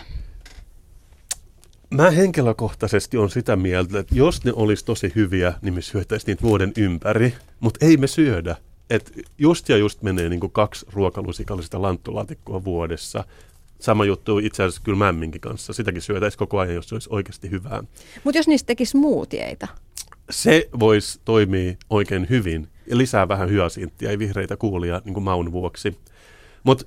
Mä 1.90 2.10
henkilökohtaisesti 2.10 3.16
on 3.16 3.30
sitä 3.30 3.56
mieltä, 3.56 3.98
että 3.98 4.14
jos 4.14 4.44
ne 4.44 4.52
olisi 4.56 4.84
tosi 4.84 5.12
hyviä, 5.14 5.54
niin 5.62 5.74
me 5.74 5.82
syötäisiin 5.82 6.26
niitä 6.26 6.42
vuoden 6.42 6.72
ympäri, 6.76 7.34
mutta 7.60 7.86
ei 7.86 7.96
me 7.96 8.06
syödä. 8.06 8.56
Et 8.90 9.12
just 9.38 9.68
ja 9.68 9.76
just 9.76 10.02
menee 10.02 10.28
niin 10.28 10.50
kaksi 10.52 10.86
ruokalusikallista 10.92 11.82
lanttulaatikkoa 11.82 12.64
vuodessa. 12.64 13.24
Sama 13.80 14.04
juttu 14.04 14.38
itse 14.38 14.62
asiassa 14.62 14.80
kyllä 14.84 14.98
mämminkin 14.98 15.40
kanssa. 15.40 15.72
Sitäkin 15.72 16.02
syötäisiin 16.02 16.38
koko 16.38 16.58
ajan, 16.58 16.74
jos 16.74 16.88
se 16.88 16.94
olisi 16.94 17.08
oikeasti 17.12 17.50
hyvää. 17.50 17.84
Mutta 18.24 18.38
jos 18.38 18.48
niistä 18.48 18.66
tekisi 18.66 18.96
muutieita? 18.96 19.68
Se 20.30 20.68
voisi 20.80 21.20
toimia 21.24 21.74
oikein 21.90 22.26
hyvin 22.30 22.68
lisää 22.90 23.28
vähän 23.28 23.50
hyasinttia 23.50 24.12
ja 24.12 24.18
vihreitä 24.18 24.56
kuulia 24.56 25.02
niin 25.04 25.14
kuin 25.14 25.24
maun 25.24 25.52
vuoksi. 25.52 25.98
Mutta 26.64 26.84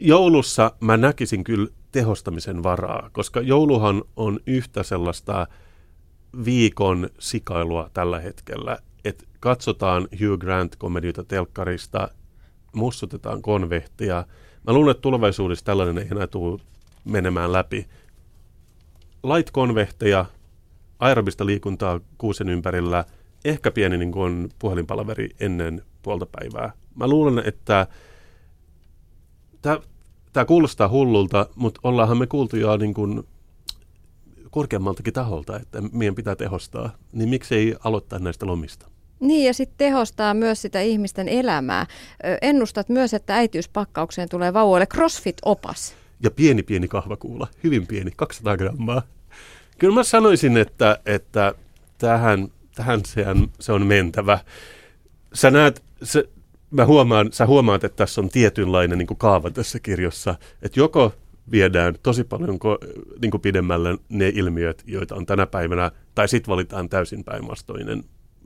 joulussa 0.00 0.72
mä 0.80 0.96
näkisin 0.96 1.44
kyllä 1.44 1.68
tehostamisen 1.92 2.62
varaa, 2.62 3.10
koska 3.12 3.40
jouluhan 3.40 4.02
on 4.16 4.40
yhtä 4.46 4.82
sellaista 4.82 5.46
viikon 6.44 7.08
sikailua 7.18 7.90
tällä 7.94 8.20
hetkellä, 8.20 8.78
että 9.04 9.24
katsotaan 9.40 10.02
Hugh 10.02 10.40
Grant-komedioita 10.40 11.24
telkkarista, 11.24 12.08
mussutetaan 12.72 13.42
konvehtia. 13.42 14.24
Mä 14.66 14.72
luulen, 14.72 14.90
että 14.90 15.02
tulevaisuudessa 15.02 15.64
tällainen 15.64 15.98
ei 15.98 16.08
enää 16.10 16.26
tule 16.26 16.60
menemään 17.04 17.52
läpi. 17.52 17.86
Light-konvehteja, 19.24 20.26
aerobista 20.98 21.46
liikuntaa 21.46 22.00
kuusen 22.18 22.48
ympärillä, 22.48 23.04
ehkä 23.44 23.70
pieni 23.70 23.98
niin 23.98 24.12
kuin 24.12 24.48
puhelinpalaveri 24.58 25.28
ennen 25.40 25.82
puolta 26.02 26.26
päivää. 26.26 26.72
Mä 26.94 27.08
luulen, 27.08 27.42
että 27.46 27.86
tämä 30.32 30.44
kuulostaa 30.44 30.88
hullulta, 30.88 31.46
mutta 31.54 31.80
ollaanhan 31.82 32.18
me 32.18 32.26
kuultu 32.26 32.56
jo 32.56 32.76
niin 32.76 32.94
kuin 32.94 33.22
korkeammaltakin 34.50 35.14
taholta, 35.14 35.56
että 35.56 35.82
meidän 35.92 36.14
pitää 36.14 36.36
tehostaa. 36.36 36.90
Niin 37.12 37.28
miksei 37.28 37.74
aloittaa 37.84 38.18
näistä 38.18 38.46
lomista? 38.46 38.86
Niin 39.20 39.46
ja 39.46 39.54
sitten 39.54 39.78
tehostaa 39.78 40.34
myös 40.34 40.62
sitä 40.62 40.80
ihmisten 40.80 41.28
elämää. 41.28 41.86
Ennustat 42.42 42.88
myös, 42.88 43.14
että 43.14 43.34
äitiyspakkaukseen 43.34 44.28
tulee 44.28 44.52
vauvoille 44.52 44.86
CrossFit-opas. 44.94 45.94
Ja 46.22 46.30
pieni 46.30 46.62
pieni 46.62 46.88
kahvakuula, 46.88 47.46
hyvin 47.64 47.86
pieni, 47.86 48.10
200 48.16 48.56
grammaa. 48.56 49.02
Kyllä 49.78 49.94
mä 49.94 50.02
sanoisin, 50.02 50.56
että, 50.56 50.98
että 51.06 51.54
tähän, 51.98 52.48
tähän 52.74 53.00
se, 53.06 53.28
on, 53.28 53.48
se 53.60 53.72
on 53.72 53.86
mentävä. 53.86 54.38
Sä 55.34 55.50
näet, 55.50 55.82
se, 56.02 56.28
mä 56.70 56.86
huomaan, 56.86 57.32
sä 57.32 57.46
huomaat, 57.46 57.84
että 57.84 57.96
tässä 57.96 58.20
on 58.20 58.28
tietynlainen 58.28 58.98
niin 58.98 59.16
kaava 59.18 59.50
tässä 59.50 59.80
kirjassa, 59.80 60.34
että 60.62 60.80
joko 60.80 61.12
viedään 61.50 61.94
tosi 62.02 62.24
paljon 62.24 62.54
ko- 62.54 63.02
niin 63.22 63.30
kuin 63.30 63.40
pidemmälle 63.40 63.98
ne 64.08 64.28
ilmiöt, 64.34 64.82
joita 64.86 65.14
on 65.14 65.26
tänä 65.26 65.46
päivänä, 65.46 65.90
tai 66.14 66.28
sitten 66.28 66.52
valitaan 66.52 66.88
täysin 66.88 67.24
päinvastoinen 67.24 68.04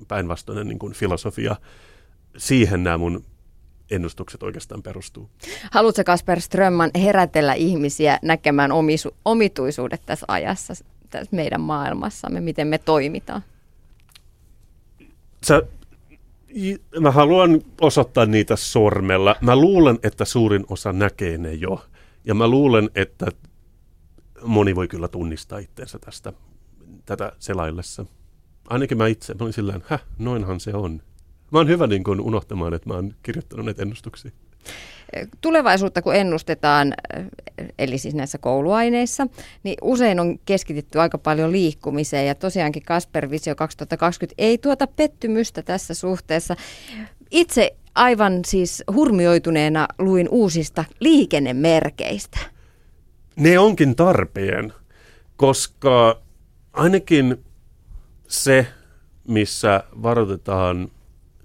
päinvastainen 0.08 0.68
niin 0.68 0.78
kuin 0.78 0.92
filosofia. 0.92 1.56
Siihen 2.36 2.84
nämä 2.84 2.98
mun 2.98 3.24
ennustukset 3.90 4.42
oikeastaan 4.42 4.82
perustuu. 4.82 5.30
Haluatko 5.70 6.04
Kasper 6.04 6.40
Strömman 6.40 6.90
herätellä 6.94 7.54
ihmisiä 7.54 8.18
näkemään 8.22 8.70
omisu- 8.70 9.16
omituisuudet 9.24 10.02
tässä 10.06 10.26
ajassa, 10.28 10.74
tässä 11.10 11.36
meidän 11.36 11.60
maailmassamme, 11.60 12.40
miten 12.40 12.68
me 12.68 12.78
toimitaan? 12.78 13.44
Sä, 15.44 15.62
mä 17.00 17.10
haluan 17.10 17.60
osoittaa 17.80 18.26
niitä 18.26 18.56
sormella. 18.56 19.36
Mä 19.40 19.56
luulen, 19.56 19.98
että 20.02 20.24
suurin 20.24 20.64
osa 20.68 20.92
näkee 20.92 21.38
ne 21.38 21.54
jo. 21.54 21.84
Ja 22.24 22.34
mä 22.34 22.48
luulen, 22.48 22.90
että 22.94 23.26
moni 24.42 24.76
voi 24.76 24.88
kyllä 24.88 25.08
tunnistaa 25.08 25.58
itseensä 25.58 25.98
tästä, 25.98 26.32
tätä 27.06 27.32
selaillessa 27.38 28.06
ainakin 28.70 28.98
mä 28.98 29.06
itse, 29.06 29.34
mä 29.34 29.38
olin 29.42 29.52
sillä 29.52 29.80
häh, 29.86 30.04
noinhan 30.18 30.60
se 30.60 30.74
on. 30.74 31.02
Mä 31.52 31.58
oon 31.58 31.68
hyvä 31.68 31.86
niin 31.86 32.04
kun 32.04 32.20
unohtamaan, 32.20 32.74
että 32.74 32.88
mä 32.88 32.94
oon 32.94 33.14
kirjoittanut 33.22 33.64
näitä 33.64 33.82
ennustuksia. 33.82 34.30
Tulevaisuutta 35.40 36.02
kun 36.02 36.14
ennustetaan, 36.14 36.94
eli 37.78 37.98
siis 37.98 38.14
näissä 38.14 38.38
kouluaineissa, 38.38 39.26
niin 39.62 39.76
usein 39.82 40.20
on 40.20 40.38
keskitytty 40.44 41.00
aika 41.00 41.18
paljon 41.18 41.52
liikkumiseen 41.52 42.26
ja 42.26 42.34
tosiaankin 42.34 42.82
Kasper 42.82 43.30
Visio 43.30 43.54
2020 43.54 44.42
ei 44.42 44.58
tuota 44.58 44.86
pettymystä 44.86 45.62
tässä 45.62 45.94
suhteessa. 45.94 46.56
Itse 47.30 47.76
aivan 47.94 48.40
siis 48.46 48.84
hurmioituneena 48.94 49.88
luin 49.98 50.28
uusista 50.28 50.84
liikennemerkeistä. 51.00 52.38
Ne 53.36 53.58
onkin 53.58 53.96
tarpeen, 53.96 54.72
koska 55.36 56.22
ainakin 56.72 57.44
se, 58.28 58.66
missä 59.28 59.84
varoitetaan 60.02 60.90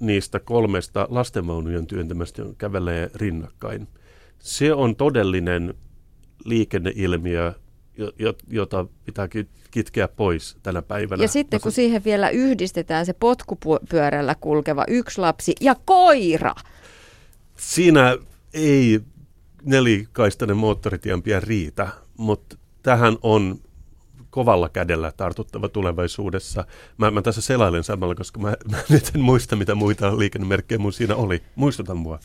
niistä 0.06 0.40
kolmesta 0.40 1.08
lastenvaunujen 1.10 1.88
työntämästä, 1.88 2.44
kävelee 2.58 3.10
rinnakkain. 3.16 3.88
Se 4.40 4.74
on 4.74 4.96
todellinen 4.96 5.74
liikenneilmiö, 6.46 7.54
jota 8.48 8.86
pitää 9.06 9.28
kitkeä 9.72 10.08
pois 10.08 10.58
tänä 10.64 10.82
päivänä. 10.82 11.24
Ja 11.24 11.28
sitten 11.28 11.62
kun 11.62 11.72
siihen 11.72 12.04
vielä 12.04 12.30
yhdistetään 12.30 13.06
se 13.06 13.14
potkupyörällä 13.14 14.36
kulkeva 14.36 14.84
yksi 14.88 15.22
lapsi 15.22 15.54
ja 15.62 15.76
koira. 15.86 16.56
Siinä 17.58 18.18
ei 18.54 19.00
nelikaistainen 19.64 20.58
moottoritien 20.58 21.22
pian 21.22 21.44
riitä, 21.44 21.88
mutta 22.18 22.58
tähän 22.84 23.18
on 23.22 23.60
kovalla 24.36 24.70
kädellä 24.70 25.12
tartuttava 25.18 25.70
tulevaisuudessa. 25.70 26.66
Mä, 26.98 27.12
mä 27.12 27.22
tässä 27.22 27.42
selailen 27.42 27.84
samalla, 27.84 28.16
koska 28.16 28.40
mä, 28.40 28.54
mä 28.72 28.78
nyt 28.90 29.12
en 29.16 29.22
muista, 29.22 29.56
mitä 29.56 29.76
muita 29.76 30.20
liikennemerkkejä 30.20 30.80
mun 30.80 30.94
siinä 30.94 31.16
oli. 31.16 31.44
Muistutan 31.56 31.98
mua. 31.98 32.20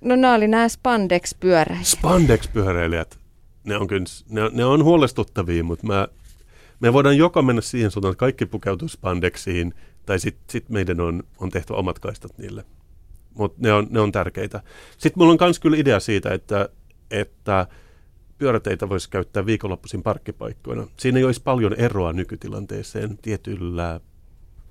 No 0.00 0.16
nämä 0.16 0.34
oli 0.34 0.48
nämä 0.48 0.68
spandex-pyöräilijät. 0.68 1.86
Spandex-pyöräilijät. 1.86 3.18
Ne 3.64 3.76
on, 3.76 3.86
kyllä, 3.86 4.04
ne, 4.28 4.40
ne 4.52 4.64
on 4.64 4.84
huolestuttavia, 4.84 5.64
mutta 5.64 5.86
mä, 5.86 6.08
me 6.80 6.92
voidaan 6.92 7.16
joko 7.16 7.42
mennä 7.42 7.62
siihen 7.62 7.90
suuntaan, 7.90 8.12
että 8.12 8.20
kaikki 8.20 8.46
pukeutuu 8.46 8.88
spandexiin, 8.88 9.74
tai 10.06 10.18
sitten 10.18 10.44
sit 10.50 10.68
meidän 10.68 11.00
on, 11.00 11.22
on 11.38 11.50
tehty 11.50 11.72
omat 11.72 11.98
kaistat 11.98 12.38
niille. 12.38 12.64
Mutta 13.34 13.58
ne 13.60 13.72
on, 13.72 13.86
ne 13.90 14.00
on 14.00 14.12
tärkeitä. 14.12 14.62
Sitten 14.98 15.12
mulla 15.16 15.32
on 15.32 15.38
myös 15.40 15.60
kyllä 15.60 15.76
idea 15.76 16.00
siitä, 16.00 16.34
että, 16.34 16.68
että 17.10 17.66
pyöräteitä 18.38 18.88
voisi 18.88 19.10
käyttää 19.10 19.46
viikonloppuisin 19.46 20.02
parkkipaikkoina. 20.02 20.86
Siinä 20.96 21.18
ei 21.18 21.24
olisi 21.24 21.42
paljon 21.42 21.74
eroa 21.74 22.12
nykytilanteeseen 22.12 23.18
tietyllä 23.18 24.00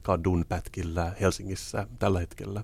kadun 0.02 0.46
pätkillä 0.50 1.12
Helsingissä 1.22 1.88
tällä 2.00 2.20
hetkellä. 2.20 2.64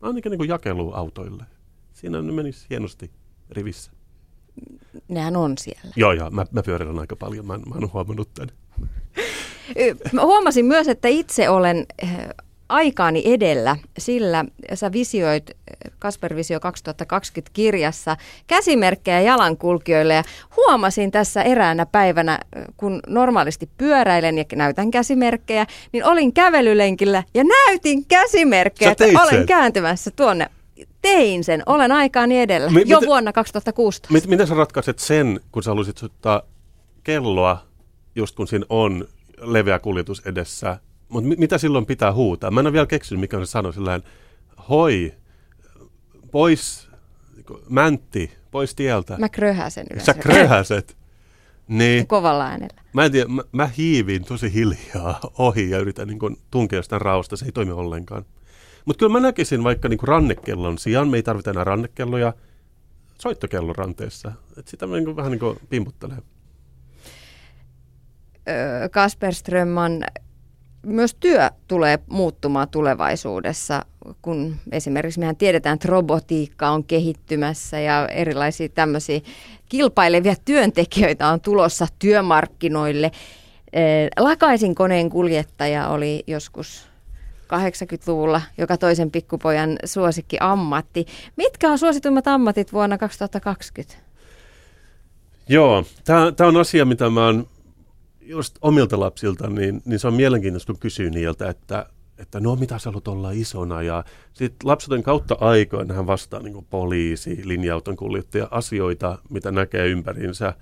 Ainakin 0.00 0.30
niin 0.30 0.38
kuin 0.38 0.48
jakeluautoille. 0.48 1.44
Siinä 1.92 2.22
ne 2.22 2.32
menisi 2.32 2.66
hienosti 2.70 3.10
rivissä. 3.50 3.92
Nehän 5.08 5.36
on 5.36 5.58
siellä. 5.58 5.92
Joo, 5.96 6.12
joo. 6.12 6.30
Mä, 6.30 6.46
mä 6.50 6.62
pyöräilen 6.62 6.98
aika 6.98 7.16
paljon. 7.16 7.46
Mä, 7.46 7.58
mä 7.58 7.74
oon 7.74 7.92
huomannut 7.92 8.34
tämän. 8.34 8.54
Mä 10.12 10.22
huomasin 10.22 10.64
myös, 10.64 10.88
että 10.88 11.08
itse 11.08 11.48
olen 11.48 11.86
eh, 12.02 12.28
aikaani 12.70 13.22
edellä, 13.24 13.76
sillä 13.98 14.44
sä 14.74 14.92
visioit 14.92 15.50
eh, 15.50 15.56
Kasper 15.98 16.36
Visio 16.36 16.60
2020 16.60 17.50
kirjassa 17.52 18.16
käsimerkkejä 18.46 19.20
jalankulkijoille 19.20 20.14
ja 20.14 20.22
huomasin 20.56 21.10
tässä 21.10 21.42
eräänä 21.42 21.86
päivänä, 21.86 22.38
eh, 22.56 22.64
kun 22.76 23.00
normaalisti 23.06 23.68
pyöräilen 23.76 24.38
ja 24.38 24.44
näytän 24.54 24.90
käsimerkkejä, 24.90 25.66
niin 25.92 26.04
olin 26.04 26.32
kävelylenkillä 26.32 27.22
ja 27.34 27.44
näytin 27.44 28.04
käsimerkkejä, 28.04 28.90
että 28.90 29.04
olen 29.04 29.34
sen. 29.34 29.46
kääntymässä 29.46 30.10
tuonne 30.10 30.46
tein 31.02 31.44
sen, 31.44 31.62
olen 31.66 31.92
aikaani 31.92 32.40
edellä, 32.40 32.70
Mi- 32.70 32.82
jo 32.86 33.00
mit, 33.00 33.08
vuonna 33.08 33.32
2016. 33.32 34.12
Mit, 34.12 34.26
miten 34.26 34.46
sä 34.46 34.54
ratkaiset 34.54 34.98
sen, 34.98 35.40
kun 35.52 35.62
sä 35.62 35.70
haluaisit 35.70 36.02
ottaa 36.02 36.42
kelloa, 37.04 37.66
just 38.14 38.36
kun 38.36 38.48
siinä 38.48 38.66
on 38.68 39.08
leveä 39.40 39.78
kuljetus 39.78 40.22
edessä, 40.26 40.78
mutta 41.10 41.28
mit, 41.28 41.38
mitä 41.38 41.58
silloin 41.58 41.86
pitää 41.86 42.12
huutaa? 42.12 42.50
Mä 42.50 42.60
en 42.60 42.66
ole 42.66 42.72
vielä 42.72 42.86
keksinyt, 42.86 43.20
mikä 43.20 43.36
on 43.36 43.46
se 43.46 43.50
sano 43.50 43.72
sillä 43.72 44.00
hoi, 44.68 45.14
pois, 46.30 46.88
mäntti, 47.68 48.30
pois 48.50 48.74
tieltä. 48.74 49.16
Mä 49.18 49.28
kröhäsen 49.28 49.86
yleensä. 49.90 50.12
Sä 50.12 50.18
kröhäset. 50.18 50.96
Niin. 51.68 52.06
Kovalla 52.06 52.46
äänellä. 52.46 52.82
Mä 52.92 53.04
en 53.04 53.12
tiedä, 53.12 53.28
mä, 53.28 53.42
mä 53.52 53.66
hiivin 53.66 54.24
tosi 54.24 54.54
hiljaa 54.54 55.20
ohi 55.38 55.70
ja 55.70 55.78
yritän 55.78 56.08
niin 56.08 56.36
tunkea 56.50 56.78
jostain 56.78 57.00
rausta, 57.00 57.36
se 57.36 57.44
ei 57.44 57.52
toimi 57.52 57.72
ollenkaan. 57.72 58.24
Mutta 58.84 58.98
kyllä 58.98 59.12
mä 59.12 59.20
näkisin 59.20 59.64
vaikka 59.64 59.88
niin 59.88 59.98
rannekellon 60.02 60.78
sijaan, 60.78 61.08
me 61.08 61.16
ei 61.16 61.22
tarvita 61.22 61.50
enää 61.50 61.64
rannekelloja, 61.64 62.32
soittokello 63.18 63.72
ranteessa. 63.72 64.32
Et 64.56 64.68
sitä 64.68 64.86
mä 64.86 64.96
niin 64.96 65.16
vähän 65.16 65.30
niin 65.30 65.40
kuin 65.40 65.58
pimputtelee. 65.68 66.18
Kasper 68.90 69.34
Strömman, 69.34 70.04
myös 70.82 71.14
työ 71.20 71.50
tulee 71.68 71.98
muuttumaan 72.06 72.68
tulevaisuudessa, 72.68 73.84
kun 74.22 74.56
esimerkiksi 74.72 75.20
mehän 75.20 75.36
tiedetään, 75.36 75.74
että 75.74 75.88
robotiikka 75.88 76.70
on 76.70 76.84
kehittymässä 76.84 77.80
ja 77.80 78.08
erilaisia 78.08 78.68
tämmöisiä 78.68 79.20
kilpailevia 79.68 80.34
työntekijöitä 80.44 81.28
on 81.28 81.40
tulossa 81.40 81.86
työmarkkinoille. 81.98 83.10
Lakaisin 84.18 84.74
koneen 84.74 85.10
kuljettaja 85.10 85.88
oli 85.88 86.24
joskus 86.26 86.88
80-luvulla 87.50 88.42
joka 88.58 88.76
toisen 88.76 89.10
pikkupojan 89.10 89.76
suosikki 89.84 90.36
ammatti. 90.40 91.06
Mitkä 91.36 91.70
on 91.70 91.78
suosituimmat 91.78 92.26
ammatit 92.26 92.72
vuonna 92.72 92.98
2020? 92.98 93.96
Joo, 95.48 95.84
tämä 96.36 96.48
on 96.48 96.56
asia, 96.56 96.84
mitä 96.84 97.10
mä 97.10 97.26
oon 97.26 97.46
just 98.20 98.58
omilta 98.62 99.00
lapsilta, 99.00 99.50
niin, 99.50 99.82
niin 99.84 99.98
se 99.98 100.06
on 100.06 100.14
mielenkiintoista, 100.14 100.72
kun 100.72 100.80
kysyy 100.80 101.10
niiltä, 101.10 101.48
että, 101.48 101.86
että 102.18 102.40
no 102.40 102.56
mitä 102.56 102.78
sä 102.78 102.90
haluat 102.90 103.08
olla 103.08 103.30
isona. 103.30 103.82
Ja 103.82 104.04
sitten 104.32 104.68
lapsuuden 104.68 105.02
kautta 105.02 105.36
aikoina 105.40 105.94
hän 105.94 106.06
vastaa 106.06 106.40
niin 106.40 106.66
poliisi, 106.70 107.40
linja-auton 107.44 107.96
kuljettaja, 107.96 108.48
asioita, 108.50 109.18
mitä 109.30 109.50
näkee 109.50 109.86
ympäriinsä. 109.88 110.54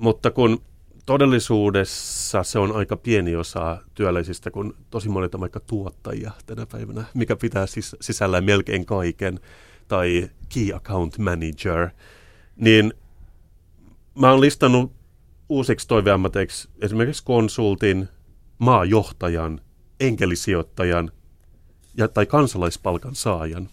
Mutta 0.00 0.30
kun 0.30 0.62
todellisuudessa 1.06 2.42
se 2.42 2.58
on 2.58 2.76
aika 2.76 2.96
pieni 2.96 3.36
osa 3.36 3.78
työläisistä, 3.94 4.50
kun 4.50 4.74
tosi 4.90 5.08
monet 5.08 5.34
on 5.34 5.40
vaikka 5.40 5.60
tuottajia 5.60 6.30
tänä 6.46 6.66
päivänä, 6.66 7.04
mikä 7.14 7.36
pitää 7.36 7.66
sis- 7.66 7.96
sisällään 8.00 8.44
melkein 8.44 8.86
kaiken, 8.86 9.40
tai 9.88 10.30
key 10.54 10.74
account 10.74 11.18
manager, 11.18 11.88
niin 12.56 12.94
mä 14.14 14.30
oon 14.30 14.40
listannut 14.40 14.97
uusiksi 15.48 15.88
toiveammateiksi 15.88 16.68
esimerkiksi 16.82 17.24
konsultin, 17.24 18.08
maajohtajan, 18.58 19.60
enkelisijoittajan 20.00 21.10
ja, 21.96 22.08
tai 22.08 22.26
kansalaispalkan 22.26 23.14
saajan. 23.14 23.68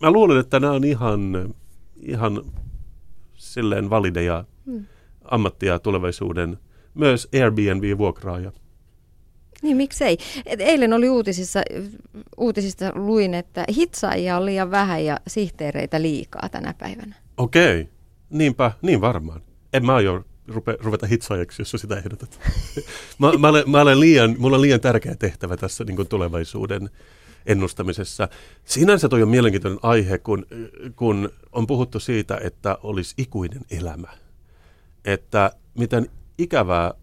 Mä 0.00 0.10
luulen, 0.10 0.40
että 0.40 0.60
nämä 0.60 0.72
on 0.72 0.84
ihan, 0.84 1.54
ihan 2.00 2.42
silleen 3.34 3.90
valideja 3.90 4.44
hmm. 4.66 4.84
ammattia 5.24 5.78
tulevaisuuden 5.78 6.58
myös 6.94 7.28
Airbnb-vuokraaja. 7.34 8.52
Niin 9.62 9.76
miksei. 9.76 10.18
Et 10.46 10.60
eilen 10.60 10.92
oli 10.92 11.08
uutisissa, 11.08 11.60
uutisista 12.36 12.92
luin, 12.94 13.34
että 13.34 13.64
hitsaajia 13.76 14.36
on 14.36 14.46
liian 14.46 14.70
vähän 14.70 15.04
ja 15.04 15.18
sihteereitä 15.26 16.02
liikaa 16.02 16.48
tänä 16.48 16.74
päivänä. 16.78 17.14
Okei, 17.36 17.88
niinpä, 18.30 18.72
niin 18.82 19.00
varmaan. 19.00 19.42
En 19.72 19.86
mä 19.86 19.94
aio 19.94 20.24
rupe, 20.48 20.76
ruveta 20.80 21.06
hitsaajaksi, 21.06 21.62
jos 21.62 21.70
sitä 21.70 21.96
ehdotat. 21.96 22.40
mä, 23.18 23.32
mä, 23.38 23.48
olen, 23.48 23.70
mä 23.70 23.80
olen 23.80 24.00
liian, 24.00 24.34
mulla 24.38 24.56
on 24.56 24.62
liian 24.62 24.80
tärkeä 24.80 25.16
tehtävä 25.16 25.56
tässä 25.56 25.84
niin 25.84 26.08
tulevaisuuden 26.08 26.90
ennustamisessa. 27.46 28.28
Sinänsä 28.64 29.08
toi 29.08 29.22
on 29.22 29.28
mielenkiintoinen 29.28 29.80
aihe, 29.82 30.18
kun, 30.18 30.46
kun 30.96 31.30
on 31.52 31.66
puhuttu 31.66 32.00
siitä, 32.00 32.40
että 32.42 32.78
olisi 32.82 33.14
ikuinen 33.18 33.62
elämä. 33.70 34.08
Että 35.04 35.52
miten 35.78 36.10
ikävää 36.38 36.94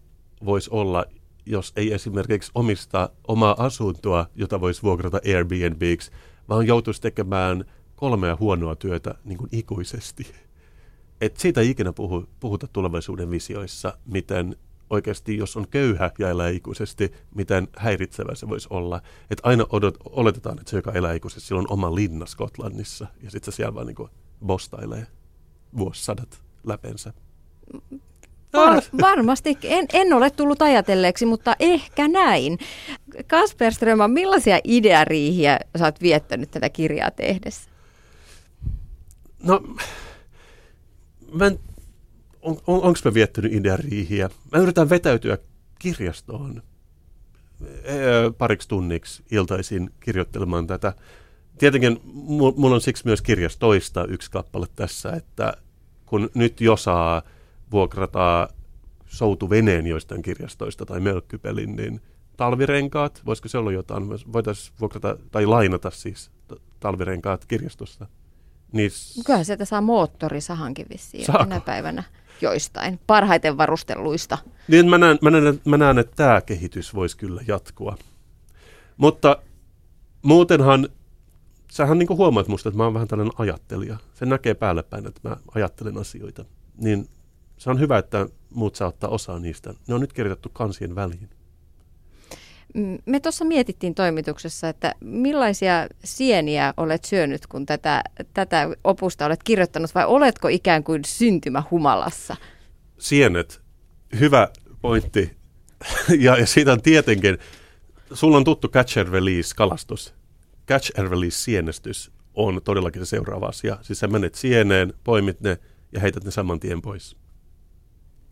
voisi 0.44 0.70
olla, 0.72 1.04
jos 1.46 1.72
ei 1.76 1.92
esimerkiksi 1.92 2.50
omista 2.54 3.10
omaa 3.28 3.54
asuntoa, 3.58 4.26
jota 4.34 4.60
voisi 4.60 4.82
vuokrata 4.82 5.20
Airbnbiksi, 5.26 6.10
vaan 6.48 6.66
joutuisi 6.66 7.00
tekemään 7.00 7.64
kolmea 7.96 8.36
huonoa 8.40 8.76
työtä 8.76 9.14
niin 9.24 9.38
kuin 9.38 9.48
ikuisesti. 9.52 10.26
Et 11.22 11.36
siitä 11.36 11.60
ei 11.60 11.70
ikinä 11.70 11.92
puhu, 11.92 12.26
puhuta 12.40 12.66
tulevaisuuden 12.66 13.30
visioissa, 13.30 13.98
miten 14.04 14.56
oikeasti, 14.90 15.36
jos 15.36 15.56
on 15.56 15.68
köyhä 15.68 16.10
ja 16.18 16.28
elää 16.28 16.48
ikuisesti, 16.48 17.12
miten 17.34 17.68
häiritsevä 17.76 18.34
se 18.34 18.48
voisi 18.48 18.68
olla. 18.70 19.02
Että 19.30 19.48
aina 19.48 19.66
odot, 19.72 19.94
oletetaan, 20.04 20.58
että 20.58 20.70
se, 20.70 20.76
joka 20.76 20.92
elää 20.92 21.12
ikuisesti, 21.12 21.48
sillä 21.48 21.58
on 21.58 21.70
oma 21.70 21.94
linna 21.94 22.26
Skotlannissa, 22.26 23.06
ja 23.22 23.30
sitten 23.30 23.52
se 23.52 23.56
siellä 23.56 23.74
vaan 23.74 23.86
niin 23.86 24.08
bostailee 24.46 25.06
vuosisadat 25.78 26.42
läpensä. 26.64 27.12
Var, 28.52 28.82
varmasti. 29.00 29.58
En, 29.62 29.86
en 29.92 30.12
ole 30.12 30.30
tullut 30.30 30.62
ajatelleeksi, 30.62 31.26
mutta 31.26 31.56
ehkä 31.60 32.08
näin. 32.08 32.58
Kasper 33.26 33.74
Ströman, 33.74 34.10
millaisia 34.10 34.58
ideariihiä 34.64 35.58
sä 35.78 35.84
oot 35.84 36.00
viettänyt 36.00 36.50
tätä 36.50 36.68
kirjaa 36.68 37.10
tehdessä? 37.10 37.70
No, 39.42 39.62
mä 41.32 41.46
en, 41.46 41.58
on, 42.42 42.56
on, 42.66 42.82
onko 42.82 42.98
mä 43.04 43.14
viettänyt 43.14 43.52
ideariihiä? 43.52 44.30
Mä 44.52 44.58
yritän 44.58 44.90
vetäytyä 44.90 45.38
kirjastoon 45.78 46.62
pariksi 48.38 48.68
tunniksi 48.68 49.22
iltaisin 49.30 49.90
kirjoittelemaan 50.00 50.66
tätä. 50.66 50.92
Tietenkin 51.58 52.00
mulla 52.04 52.74
on 52.74 52.80
siksi 52.80 53.06
myös 53.06 53.22
kirjastoista 53.22 54.04
yksi 54.04 54.30
kappale 54.30 54.66
tässä, 54.76 55.10
että 55.10 55.54
kun 56.06 56.30
nyt 56.34 56.60
jo 56.60 56.76
saa 56.76 57.22
vuokrataan 57.70 58.48
soutuveneen 59.06 59.86
joistain 59.86 60.22
kirjastoista 60.22 60.86
tai 60.86 61.00
mölkkypelin, 61.00 61.76
niin 61.76 62.00
talvirenkaat, 62.36 63.22
voisiko 63.26 63.48
se 63.48 63.58
olla 63.58 63.72
jotain, 63.72 64.08
voitaisiin 64.08 64.74
vuokrata 64.80 65.16
tai 65.30 65.46
lainata 65.46 65.90
siis 65.90 66.30
talvirenkaat 66.80 67.44
kirjastosta. 67.44 68.06
Niis... 68.72 69.22
Kyllähän 69.26 69.44
sieltä 69.44 69.64
saa 69.64 69.80
moottorisahankin 69.80 70.86
vissiin 70.90 71.26
tänä 71.26 71.60
päivänä 71.60 72.02
joistain 72.40 73.00
parhaiten 73.06 73.56
varustelluista. 73.56 74.38
Niin, 74.68 74.90
mä 74.90 74.98
näen, 74.98 75.18
mä, 75.22 75.30
näen, 75.30 75.60
mä 75.64 75.76
näen, 75.76 75.98
että 75.98 76.16
tämä 76.16 76.40
kehitys 76.40 76.94
voisi 76.94 77.16
kyllä 77.16 77.42
jatkua. 77.46 77.96
Mutta 78.96 79.36
muutenhan, 80.22 80.88
sähän 81.72 81.98
niin 81.98 82.08
huomaat 82.08 82.48
musta, 82.48 82.68
että 82.68 82.76
mä 82.76 82.84
oon 82.84 82.94
vähän 82.94 83.08
tällainen 83.08 83.34
ajattelija. 83.38 83.96
Se 84.14 84.26
näkee 84.26 84.54
päälle 84.54 84.82
päin, 84.82 85.06
että 85.06 85.28
mä 85.28 85.36
ajattelen 85.54 85.98
asioita. 85.98 86.44
Niin 86.76 87.08
se 87.58 87.70
on 87.70 87.80
hyvä, 87.80 87.98
että 87.98 88.26
muut 88.54 88.74
saa 88.74 88.88
ottaa 88.88 89.10
osaa 89.10 89.38
niistä. 89.38 89.74
Ne 89.88 89.94
on 89.94 90.00
nyt 90.00 90.12
kirjoitettu 90.12 90.48
kansien 90.48 90.94
väliin. 90.94 91.28
Mm, 92.74 92.98
me 93.06 93.20
tuossa 93.20 93.44
mietittiin 93.44 93.94
toimituksessa, 93.94 94.68
että 94.68 94.94
millaisia 95.00 95.86
sieniä 96.04 96.74
olet 96.76 97.04
syönyt, 97.04 97.46
kun 97.46 97.66
tätä, 97.66 98.02
tätä 98.34 98.68
opusta 98.84 99.26
olet 99.26 99.42
kirjoittanut, 99.42 99.94
vai 99.94 100.06
oletko 100.06 100.48
ikään 100.48 100.84
kuin 100.84 101.04
syntymähumalassa? 101.04 102.36
Sienet, 102.98 103.60
hyvä 104.20 104.48
pointti. 104.80 105.36
ja, 106.18 106.36
ja 106.36 106.46
siitä 106.46 106.72
on 106.72 106.82
tietenkin, 106.82 107.38
sulla 108.12 108.36
on 108.36 108.44
tuttu 108.44 108.68
catch 108.68 108.98
and 108.98 109.08
release 109.08 109.54
kalastus. 109.56 110.14
Catch 110.68 111.00
and 111.00 111.08
release 111.08 111.38
sienestys 111.38 112.10
on 112.34 112.60
todellakin 112.64 113.06
se 113.06 113.08
seuraava 113.08 113.46
asia. 113.46 113.78
Siis 113.82 113.98
sä 114.00 114.06
menet 114.06 114.34
sieneen, 114.34 114.92
poimit 115.04 115.40
ne 115.40 115.58
ja 115.92 116.00
heität 116.00 116.24
ne 116.24 116.30
saman 116.30 116.60
tien 116.60 116.82
pois 116.82 117.16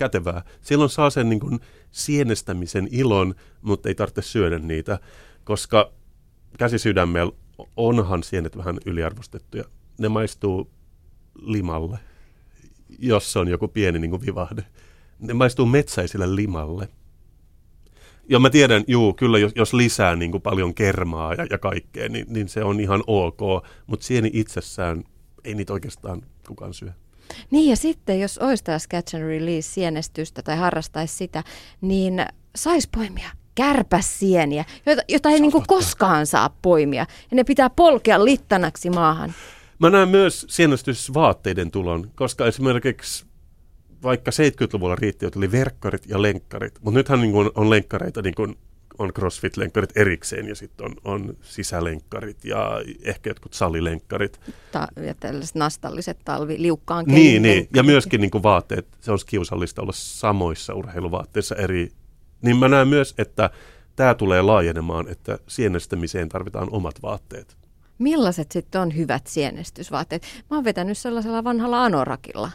kätevää. 0.01 0.43
Silloin 0.61 0.91
saa 0.91 1.11
sen 1.11 1.29
niin 1.29 1.41
kuin 1.41 1.61
sienestämisen 1.91 2.89
ilon, 2.91 3.35
mutta 3.63 3.89
ei 3.89 3.95
tarvitse 3.95 4.23
syödä 4.23 4.59
niitä, 4.59 4.99
koska 5.45 5.93
käsisydämellä 6.59 7.33
onhan 7.77 8.23
sienet 8.23 8.57
vähän 8.57 8.79
yliarvostettuja. 8.87 9.65
Ne 9.99 10.09
maistuu 10.09 10.71
limalle, 11.43 11.99
jos 12.99 13.37
on 13.37 13.49
joku 13.49 13.69
pieni 13.69 13.99
niin 13.99 14.11
kuin 14.11 14.27
vivahde. 14.27 14.65
Ne 15.19 15.35
maistuu 15.35 15.67
metsäiselle 15.67 16.37
limalle. 16.37 16.89
Ja 18.29 18.39
mä 18.39 18.51
tiedän, 18.51 18.85
juu, 18.87 19.13
kyllä 19.13 19.39
jos, 19.39 19.53
jos 19.57 19.75
lisää 19.75 20.17
niin 20.17 20.31
kuin 20.31 20.43
paljon 20.43 20.75
kermaa 20.75 21.35
ja, 21.35 21.47
ja 21.51 21.59
kaikkea, 21.59 22.09
niin, 22.09 22.27
niin 22.29 22.49
se 22.49 22.65
on 22.65 22.81
ihan 22.81 23.03
ok, 23.07 23.41
mutta 23.87 24.07
sieni 24.07 24.31
itsessään 24.33 25.05
ei 25.45 25.55
niitä 25.55 25.73
oikeastaan 25.73 26.23
kukaan 26.49 26.75
syö. 26.75 26.93
Niin 27.51 27.71
ja 27.71 27.77
sitten, 27.77 28.21
jos 28.21 28.39
olisi 28.39 28.65
taas 28.65 28.89
catch 28.89 29.17
and 29.17 29.25
release 29.25 29.73
sienestystä 29.73 30.43
tai 30.43 30.57
harrastaisi 30.57 31.17
sitä, 31.17 31.45
niin 31.81 32.27
saisi 32.57 32.89
poimia 32.97 33.31
kärpäsieniä, 33.55 34.65
joita, 34.87 35.03
jota 35.09 35.31
ei 35.31 35.41
niin 35.41 35.53
kuin 35.53 35.65
koskaan 35.67 36.27
saa 36.27 36.57
poimia. 36.63 37.07
Ja 37.31 37.35
ne 37.35 37.45
pitää 37.45 37.71
polkea 37.71 38.25
littanaksi 38.25 38.91
maahan. 38.91 39.35
Mä 39.79 39.91
näen 39.91 40.09
myös 40.09 40.47
sienestysvaatteiden 40.49 41.71
tulon, 41.71 42.11
koska 42.15 42.47
esimerkiksi 42.47 43.27
vaikka 44.03 44.31
70-luvulla 44.31 44.97
riitti, 44.97 45.27
että 45.27 45.39
oli 45.39 45.53
verkkarit 45.53 46.07
ja 46.07 46.23
lenkkarit, 46.23 46.75
mutta 46.83 46.99
nythän 46.99 47.21
niin 47.21 47.33
kuin 47.33 47.51
on 47.55 47.71
lenkkareita 47.71 48.23
niin 48.23 48.35
kuin 48.35 48.59
on 49.01 49.13
CrossFit-lenkkarit 49.13 49.93
erikseen 49.97 50.49
ja 50.49 50.55
sitten 50.55 50.87
on, 50.87 50.95
on 51.05 51.37
sisälenkkarit 51.43 52.45
ja 52.45 52.81
ehkä 53.03 53.31
jotkut 53.31 53.55
salilenkkarit. 53.55 54.41
Ta- 54.73 54.89
ja 55.07 55.15
tällaiset 55.15 55.55
nastalliset 55.55 56.19
talvi, 56.25 56.63
liukkaan 56.63 57.05
Niin, 57.09 57.43
niin. 57.43 57.69
ja 57.75 57.83
myöskin 57.83 58.21
niin 58.21 58.31
kuin 58.31 58.43
vaatteet, 58.43 58.87
se 59.01 59.11
olisi 59.11 59.27
kiusallista 59.27 59.83
olla 59.83 59.93
samoissa 59.95 60.75
urheiluvaatteissa 60.75 61.57
eri. 61.57 61.93
Niin 62.43 62.57
mä 62.57 62.69
näen 62.69 62.89
myös, 62.89 63.15
että 63.19 63.51
tämä 63.97 64.15
tulee 64.15 64.43
laajenemaan, 64.43 65.09
että 65.09 65.39
sienestämiseen 65.47 66.29
tarvitaan 66.29 66.69
omat 66.71 67.03
vaatteet. 67.03 67.57
Millaiset 67.99 68.53
sitten 68.53 68.81
on 68.81 68.97
hyvät 68.97 69.27
sienestysvaatteet? 69.27 70.23
Mä 70.51 70.57
oon 70.57 70.65
vetänyt 70.65 70.99
sellaisella 70.99 71.45
vanhalla 71.45 71.85
anorakilla 71.85 72.51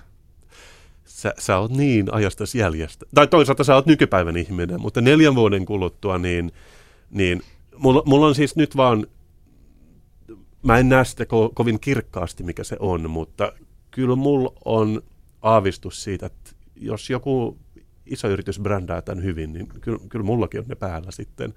sä, 1.16 1.34
sä 1.40 1.58
oot 1.58 1.72
niin 1.72 2.14
ajasta 2.14 2.44
jäljestä. 2.56 3.06
Tai 3.14 3.28
toisaalta 3.28 3.64
sä 3.64 3.76
oot 3.76 3.86
nykypäivän 3.86 4.38
ihminen, 4.38 4.82
mutta 4.82 5.02
neljän 5.02 5.36
vuoden 5.36 5.66
kuluttua 5.66 6.18
niin, 6.18 6.52
niin 7.10 7.42
mulla, 7.78 8.04
mulla 8.06 8.28
on 8.28 8.36
siis 8.36 8.56
nyt 8.56 8.78
vaan, 8.78 9.08
mä 10.64 10.78
en 10.78 10.90
näe 10.90 11.06
sitä 11.06 11.24
ko- 11.24 11.52
kovin 11.54 11.80
kirkkaasti 11.80 12.44
mikä 12.44 12.64
se 12.64 12.78
on, 12.80 13.10
mutta 13.10 13.54
kyllä 13.92 14.16
mulla 14.16 14.54
on 14.66 15.02
aavistus 15.42 16.04
siitä, 16.04 16.26
että 16.26 16.52
jos 16.76 17.10
joku 17.10 17.58
iso 18.06 18.28
yritys 18.28 18.60
brändää 18.60 19.02
tämän 19.02 19.24
hyvin, 19.24 19.54
niin 19.54 19.68
kyllä, 19.68 20.00
kyllä 20.10 20.26
mullakin 20.26 20.60
on 20.60 20.66
ne 20.68 20.76
päällä 20.76 21.12
sitten. 21.12 21.54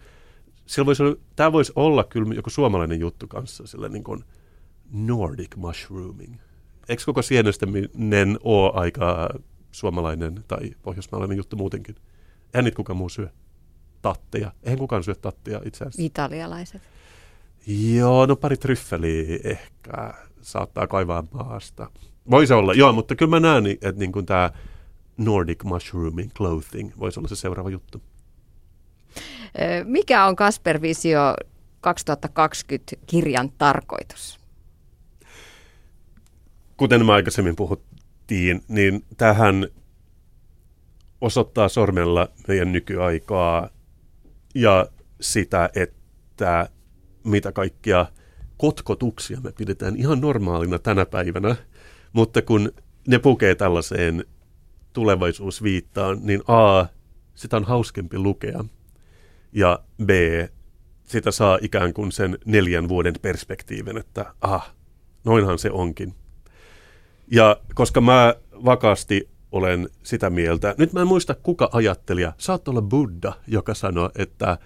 olla, 1.00 1.16
tämä 1.36 1.52
voisi 1.52 1.72
olla 1.76 2.04
kyllä 2.04 2.34
joku 2.34 2.50
suomalainen 2.50 3.00
juttu 3.00 3.26
kanssa, 3.26 3.66
sillä 3.66 3.88
niin 3.88 4.04
kuin 4.04 4.24
Nordic 4.92 5.56
mushrooming 5.56 6.36
eikö 6.88 7.02
koko 7.06 7.22
sienestäminen 7.22 8.38
ole 8.44 8.72
aika 8.74 9.28
suomalainen 9.70 10.44
tai 10.48 10.70
pohjoismaalainen 10.82 11.36
juttu 11.36 11.56
muutenkin? 11.56 11.96
Eihän 12.54 12.64
niitä 12.64 12.76
kukaan 12.76 12.96
muu 12.96 13.08
syö. 13.08 13.28
Tatteja. 14.02 14.52
Eihän 14.62 14.78
kukaan 14.78 15.04
syö 15.04 15.14
tatteja 15.14 15.60
itse 15.64 15.84
asiassa. 15.84 16.02
Italialaiset. 16.02 16.82
Joo, 17.66 18.26
no 18.26 18.36
pari 18.36 18.56
tryffeliä 18.56 19.38
ehkä 19.44 20.14
saattaa 20.42 20.86
kaivaa 20.86 21.24
maasta. 21.32 21.90
Voisi 22.30 22.52
olla, 22.52 22.74
joo, 22.74 22.92
mutta 22.92 23.16
kyllä 23.16 23.30
mä 23.30 23.40
näen, 23.40 23.66
että 23.66 23.92
niin 23.92 24.26
tämä 24.26 24.50
Nordic 25.16 25.64
mushrooming 25.64 26.30
clothing 26.32 26.92
voisi 26.98 27.20
olla 27.20 27.28
se 27.28 27.36
seuraava 27.36 27.70
juttu. 27.70 28.02
Mikä 29.84 30.26
on 30.26 30.36
Kasper 30.36 30.82
Visio 30.82 31.34
2020 31.80 32.96
kirjan 33.06 33.52
tarkoitus? 33.58 34.40
Kuten 36.78 37.06
me 37.06 37.12
aikaisemmin 37.12 37.56
puhuttiin, 37.56 38.62
niin 38.68 39.04
tähän 39.16 39.66
osoittaa 41.20 41.68
sormella 41.68 42.28
meidän 42.48 42.72
nykyaikaa 42.72 43.70
ja 44.54 44.86
sitä, 45.20 45.70
että 45.74 46.68
mitä 47.24 47.52
kaikkia 47.52 48.06
kotkotuksia 48.56 49.40
me 49.40 49.52
pidetään 49.52 49.96
ihan 49.96 50.20
normaalina 50.20 50.78
tänä 50.78 51.06
päivänä, 51.06 51.56
mutta 52.12 52.42
kun 52.42 52.72
ne 53.08 53.18
pukee 53.18 53.54
tällaiseen 53.54 54.24
tulevaisuusviittaan, 54.92 56.18
niin 56.22 56.42
A, 56.48 56.86
sitä 57.34 57.56
on 57.56 57.64
hauskempi 57.64 58.18
lukea, 58.18 58.64
ja 59.52 59.78
B, 60.04 60.10
sitä 61.04 61.30
saa 61.30 61.58
ikään 61.62 61.94
kuin 61.94 62.12
sen 62.12 62.38
neljän 62.44 62.88
vuoden 62.88 63.14
perspektiivin, 63.22 63.98
että 63.98 64.34
ah, 64.40 64.74
noinhan 65.24 65.58
se 65.58 65.70
onkin. 65.70 66.14
Ja 67.30 67.60
koska 67.74 68.00
mä 68.00 68.34
vakaasti 68.64 69.28
olen 69.52 69.88
sitä 70.02 70.30
mieltä, 70.30 70.74
nyt 70.78 70.92
mä 70.92 71.00
en 71.00 71.06
muista 71.06 71.34
kuka 71.34 71.68
ajattelija, 71.72 72.32
saat 72.38 72.68
olla 72.68 72.82
Buddha, 72.82 73.34
joka 73.46 73.74
sanoi, 73.74 74.10
että 74.16 74.58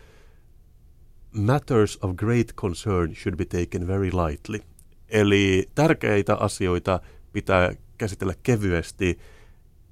matters 1.32 1.98
of 2.02 2.16
great 2.16 2.54
concern 2.54 3.14
should 3.14 3.36
be 3.36 3.44
taken 3.44 3.86
very 3.86 4.10
lightly. 4.26 4.60
Eli 5.08 5.68
tärkeitä 5.74 6.36
asioita 6.36 7.00
pitää 7.32 7.72
käsitellä 7.98 8.34
kevyesti, 8.42 9.18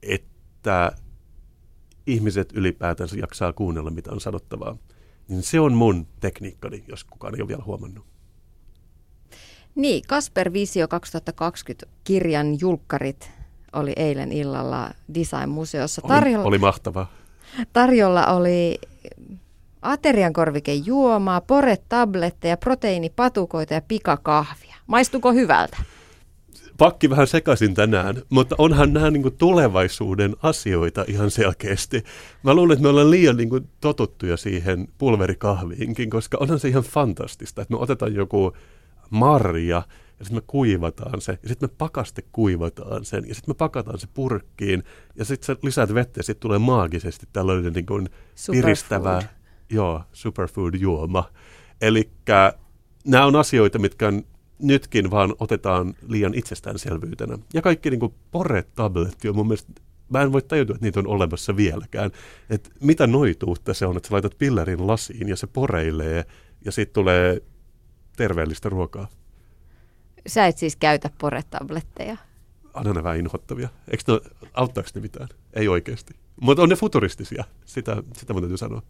että 0.02 0.92
ihmiset 2.06 2.52
ylipäätänsä 2.52 3.16
jaksaa 3.18 3.52
kuunnella, 3.52 3.90
mitä 3.90 4.12
on 4.12 4.20
sanottavaa. 4.20 4.76
Niin 5.28 5.42
se 5.42 5.60
on 5.60 5.74
mun 5.74 6.06
tekniikkani, 6.20 6.84
jos 6.88 7.04
kukaan 7.04 7.34
ei 7.34 7.40
ole 7.40 7.48
vielä 7.48 7.62
huomannut. 7.66 8.06
Niin, 9.74 10.02
Kasper 10.08 10.52
Visio 10.52 10.88
2020 10.88 11.86
kirjan 12.04 12.60
julkkarit 12.60 13.30
oli 13.72 13.92
eilen 13.96 14.32
illalla 14.32 14.90
Design-museossa. 15.14 16.02
Tarjolla, 16.08 16.38
oli, 16.38 16.48
oli 16.48 16.58
mahtavaa. 16.58 17.12
Tarjolla 17.72 18.26
oli 18.26 18.78
aterian 19.82 20.32
juomaa, 20.84 21.40
pore-tabletteja, 21.40 22.56
proteiinipatukoita 22.56 23.74
ja 23.74 23.82
pikakahvia. 23.88 24.76
Maistuko 24.86 25.32
hyvältä? 25.32 25.76
Pakki 26.78 27.10
vähän 27.10 27.26
sekaisin 27.26 27.74
tänään, 27.74 28.22
mutta 28.30 28.54
onhan 28.58 28.92
nämä 28.92 29.10
niin 29.10 29.22
kuin 29.22 29.36
tulevaisuuden 29.36 30.36
asioita 30.42 31.04
ihan 31.08 31.30
selkeästi. 31.30 32.04
Mä 32.42 32.54
luulen, 32.54 32.72
että 32.72 32.82
me 32.82 32.88
ollaan 32.88 33.10
liian 33.10 33.36
niin 33.36 33.50
kuin 33.50 33.68
totuttuja 33.80 34.36
siihen 34.36 34.88
pulverikahviinkin, 34.98 36.10
koska 36.10 36.38
onhan 36.40 36.58
se 36.60 36.68
ihan 36.68 36.82
fantastista, 36.82 37.62
että 37.62 37.74
me 37.74 37.80
otetaan 37.80 38.14
joku 38.14 38.52
marja, 39.10 39.82
ja 40.18 40.24
sitten 40.24 40.36
me 40.36 40.42
kuivataan 40.46 41.20
se, 41.20 41.38
ja 41.42 41.48
sitten 41.48 41.68
me 41.68 41.74
pakaste 41.78 42.22
kuivataan 42.32 43.04
sen, 43.04 43.28
ja 43.28 43.34
sitten 43.34 43.50
me 43.50 43.54
pakataan 43.54 43.98
se 43.98 44.08
purkkiin, 44.14 44.84
ja 45.16 45.24
sitten 45.24 45.46
sä 45.46 45.56
lisäät 45.62 45.94
vettä, 45.94 46.18
ja 46.18 46.22
sitten 46.22 46.40
tulee 46.40 46.58
maagisesti 46.58 47.26
tällainen 47.32 47.72
niin 47.72 47.86
kuin 47.86 48.08
piristävä 48.50 49.22
joo, 49.70 50.02
superfood-juoma. 50.12 51.30
Eli 51.80 52.10
nämä 53.06 53.26
on 53.26 53.36
asioita, 53.36 53.78
mitkä 53.78 54.08
on 54.08 54.24
nytkin 54.58 55.10
vaan 55.10 55.34
otetaan 55.38 55.94
liian 56.08 56.34
itsestäänselvyytenä. 56.34 57.38
Ja 57.54 57.62
kaikki 57.62 57.90
niin 57.90 58.00
kuin 58.00 58.14
pore-tabletti 58.30 59.28
on 59.28 59.36
mun 59.36 59.46
mielestä 59.46 59.72
mä 60.10 60.22
en 60.22 60.32
voi 60.32 60.42
tajuta, 60.42 60.72
että 60.72 60.86
niitä 60.86 61.00
on 61.00 61.06
olemassa 61.06 61.56
vieläkään. 61.56 62.10
Että 62.50 62.70
mitä 62.80 63.06
noituutta 63.06 63.74
se 63.74 63.86
on, 63.86 63.96
että 63.96 64.08
sä 64.08 64.14
laitat 64.14 64.38
pillerin 64.38 64.86
lasiin 64.86 65.28
ja 65.28 65.36
se 65.36 65.46
poreilee 65.46 66.24
ja 66.64 66.72
sitten 66.72 66.94
tulee 66.94 67.42
terveellistä 68.20 68.68
ruokaa. 68.68 69.08
Sä 70.26 70.46
et 70.46 70.58
siis 70.58 70.76
käytä 70.76 71.10
poretabletteja? 71.18 72.16
On 72.74 72.96
ne 72.96 73.02
vähän 73.02 73.18
inhottavia. 73.18 73.68
Eikö 73.90 74.02
ne, 74.08 74.30
auttaako 74.54 74.90
ne 74.94 75.00
mitään? 75.00 75.28
Ei 75.52 75.68
oikeasti. 75.68 76.14
Mutta 76.40 76.62
on 76.62 76.68
ne 76.68 76.76
futuristisia, 76.76 77.44
sitä, 77.64 78.02
sitä 78.16 78.32
mun 78.32 78.42
täytyy 78.42 78.56
sanoa. 78.56 78.82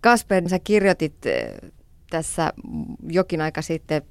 Kasper, 0.00 0.48
sä 0.48 0.58
kirjoitit 0.58 1.14
tässä 2.10 2.52
jokin 3.08 3.40
aika 3.40 3.62
sitten 3.62 4.02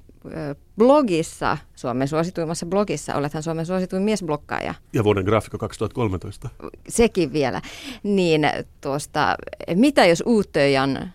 blogissa, 0.78 1.58
Suomen 1.76 2.08
suosituimmassa 2.08 2.66
blogissa, 2.66 3.14
olethan 3.14 3.42
Suomen 3.42 3.66
suosituin 3.66 4.02
miesblokkaaja. 4.02 4.74
Ja 4.92 5.04
vuoden 5.04 5.24
graafikko 5.24 5.58
2013. 5.58 6.48
Sekin 6.88 7.32
vielä. 7.32 7.62
Niin 8.02 8.42
tuosta, 8.80 9.36
mitä 9.74 10.06
jos 10.06 10.22
Uutöjan 10.26 11.12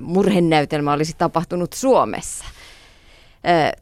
murhenäytelmä 0.00 0.92
olisi 0.92 1.14
tapahtunut 1.18 1.72
Suomessa? 1.72 2.44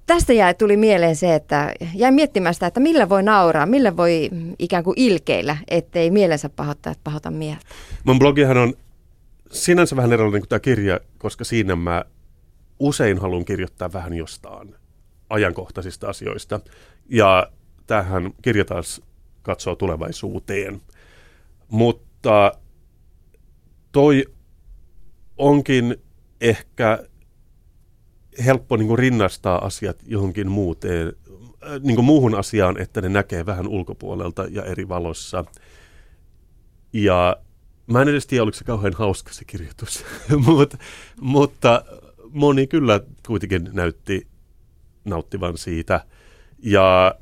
Tästä 0.07 0.33
jäi, 0.33 0.55
tuli 0.55 0.77
mieleen 0.77 1.17
se, 1.17 1.35
että 1.35 1.75
jäin 1.95 2.15
miettimään 2.15 2.55
sitä, 2.55 2.67
että 2.67 2.81
millä 2.81 3.09
voi 3.09 3.23
nauraa, 3.23 3.67
millä 3.67 3.97
voi 3.97 4.31
ikään 4.59 4.85
kuin 4.85 4.95
ilkeillä, 4.97 5.57
ettei 5.69 6.11
mielensä 6.11 6.49
pahoittaa, 6.49 6.95
pahota 7.05 7.31
mieltä. 7.31 7.67
Mun 8.05 8.19
blogihan 8.19 8.57
on 8.57 8.75
sinänsä 9.53 9.97
vähän 9.97 10.13
erilainen 10.13 10.41
kuin 10.41 10.49
tämä 10.49 10.61
kirja, 10.61 11.01
koska 11.19 11.45
siinä 11.45 11.77
mä 11.77 12.05
usein 12.79 13.19
haluan 13.19 13.45
kirjoittaa 13.45 13.93
vähän 13.93 14.15
jostain 14.15 14.75
ajankohtaisista 15.31 16.09
asioista. 16.09 16.61
Ja 17.09 17.51
tähän 17.87 18.33
kirja 18.43 18.65
taas 18.65 19.03
katsoo 19.43 19.75
tulevaisuuteen. 19.75 20.81
Mutta 21.69 22.53
toi 23.93 24.25
onkin 25.39 25.97
ehkä 26.41 27.05
helppo 28.45 28.77
niin 28.77 28.89
kuin 28.89 28.99
rinnastaa 28.99 29.65
asiat 29.65 29.97
johonkin 30.07 30.51
muuteen, 30.51 31.13
äh, 31.67 31.81
niin 31.83 31.95
kuin 31.95 32.05
muuhun 32.05 32.35
asiaan, 32.35 32.81
että 32.81 33.01
ne 33.01 33.09
näkee 33.09 33.47
vähän 33.47 33.69
ulkopuolelta 33.69 34.47
ja 34.51 34.65
eri 34.65 34.89
valossa. 34.89 35.45
Ja 36.93 37.37
mä 37.87 38.03
en 38.03 38.09
edes 38.09 38.27
tiedä, 38.27 38.43
oliko 38.43 38.59
se 38.59 38.65
kauhean 38.65 38.95
hauska 38.95 39.33
se 39.33 39.45
kirjoitus, 39.45 40.05
Mut, 40.47 40.75
mutta 41.21 41.85
moni 42.31 42.67
kyllä 42.67 43.01
kuitenkin 43.27 43.71
näytti 43.73 44.27
nauttivan 45.05 45.59
siitä. 45.59 46.05
Ja 46.63 47.15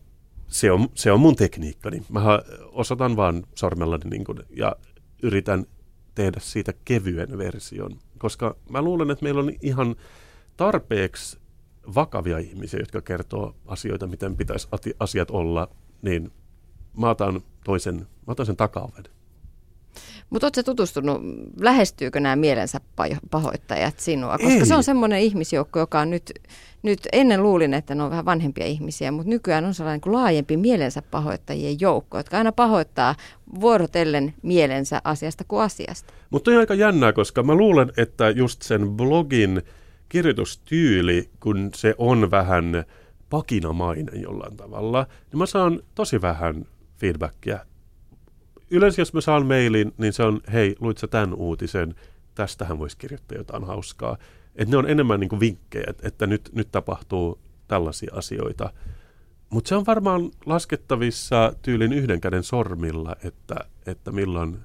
se 0.48 0.72
on, 0.72 0.88
se 0.94 1.12
on 1.12 1.20
mun 1.20 1.36
tekniikkani. 1.36 2.02
Mä 2.08 2.20
osoitan 2.72 3.16
vaan 3.16 3.46
sormellani 3.54 4.10
niin 4.10 4.24
kuin, 4.24 4.38
ja 4.50 4.76
yritän 5.22 5.66
tehdä 6.14 6.40
siitä 6.40 6.72
kevyen 6.84 7.38
version. 7.38 7.98
Koska 8.18 8.56
mä 8.70 8.82
luulen, 8.82 9.10
että 9.10 9.22
meillä 9.22 9.40
on 9.40 9.52
ihan 9.62 9.96
tarpeeksi 10.56 11.38
vakavia 11.94 12.38
ihmisiä, 12.38 12.80
jotka 12.80 13.00
kertoo 13.02 13.56
asioita, 13.66 14.06
miten 14.06 14.36
pitäisi 14.36 14.68
asiat 14.98 15.30
olla, 15.30 15.68
niin 16.02 16.32
mä 16.98 17.10
otan 17.10 17.40
toisen, 17.64 17.96
mä 17.96 18.32
otan 18.32 18.46
sen 18.46 18.56
takaoven. 18.56 19.04
Mutta 20.30 20.46
oletko 20.46 20.62
tutustunut, 20.62 21.22
lähestyykö 21.60 22.20
nämä 22.20 22.36
mielensä 22.36 22.80
pahoittajat 23.30 24.00
sinua? 24.00 24.38
Koska 24.38 24.48
Ei. 24.48 24.66
se 24.66 24.74
on 24.74 24.84
semmoinen 24.84 25.20
ihmisjoukko, 25.20 25.78
joka 25.78 26.00
on 26.00 26.10
nyt, 26.10 26.32
nyt 26.82 27.08
ennen 27.12 27.42
luulin, 27.42 27.74
että 27.74 27.94
ne 27.94 28.02
on 28.02 28.10
vähän 28.10 28.24
vanhempia 28.24 28.66
ihmisiä, 28.66 29.10
mutta 29.10 29.30
nykyään 29.30 29.64
on 29.64 29.74
sellainen 29.74 30.00
kuin 30.00 30.12
laajempi 30.12 30.56
mielensä 30.56 31.02
pahoittajien 31.02 31.80
joukko, 31.80 32.16
jotka 32.16 32.38
aina 32.38 32.52
pahoittaa 32.52 33.14
vuorotellen 33.60 34.34
mielensä 34.42 35.00
asiasta 35.04 35.44
kuin 35.48 35.62
asiasta. 35.62 36.12
Mutta 36.30 36.50
on 36.50 36.56
aika 36.56 36.74
jännää, 36.74 37.12
koska 37.12 37.42
mä 37.42 37.54
luulen, 37.54 37.92
että 37.96 38.30
just 38.30 38.62
sen 38.62 38.88
blogin 38.90 39.62
kirjoitustyyli, 40.08 41.30
kun 41.40 41.70
se 41.74 41.94
on 41.98 42.30
vähän 42.30 42.84
pakinamainen 43.30 44.22
jollain 44.22 44.56
tavalla, 44.56 45.06
niin 45.32 45.38
mä 45.38 45.46
saan 45.46 45.80
tosi 45.94 46.22
vähän 46.22 46.66
feedbackia 46.96 47.58
yleensä 48.70 49.00
jos 49.00 49.14
mä 49.14 49.20
saan 49.20 49.46
mailin, 49.46 49.94
niin 49.98 50.12
se 50.12 50.22
on, 50.22 50.40
hei, 50.52 50.76
luit 50.80 50.98
sä 50.98 51.06
tämän 51.06 51.34
uutisen, 51.34 51.94
tästähän 52.34 52.78
voisi 52.78 52.96
kirjoittaa 52.96 53.38
jotain 53.38 53.64
hauskaa. 53.64 54.16
Että 54.56 54.70
ne 54.70 54.76
on 54.76 54.90
enemmän 54.90 55.20
niin 55.20 55.28
kuin 55.28 55.40
vinkkejä, 55.40 55.86
että, 55.88 56.08
että 56.08 56.26
nyt, 56.26 56.50
nyt 56.52 56.72
tapahtuu 56.72 57.38
tällaisia 57.68 58.14
asioita. 58.14 58.72
Mutta 59.50 59.68
se 59.68 59.74
on 59.74 59.86
varmaan 59.86 60.30
laskettavissa 60.46 61.52
tyylin 61.62 61.92
yhden 61.92 62.20
käden 62.20 62.42
sormilla, 62.42 63.16
että, 63.24 63.56
että 63.86 64.12
milloin... 64.12 64.58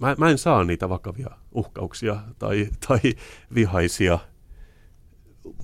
Mä, 0.00 0.14
mä 0.18 0.30
en 0.30 0.38
saa 0.38 0.64
niitä 0.64 0.88
vakavia 0.88 1.30
uhkauksia 1.52 2.22
tai, 2.38 2.68
tai 2.88 3.00
vihaisia. 3.54 4.18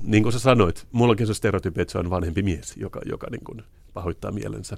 Niin 0.03 0.23
kuin 0.23 0.33
sä 0.33 0.39
sanoit, 0.39 0.87
mullakin 0.93 1.27
se 1.27 1.35
stereotypi, 1.35 1.81
että 1.81 1.93
se 1.93 1.99
on 1.99 2.11
vanhempi 2.11 2.43
mies, 2.43 2.77
joka, 2.77 3.01
joka 3.07 3.27
niin 3.31 3.45
kuin 3.45 3.63
pahoittaa 3.95 4.33
mielensä. 4.33 4.77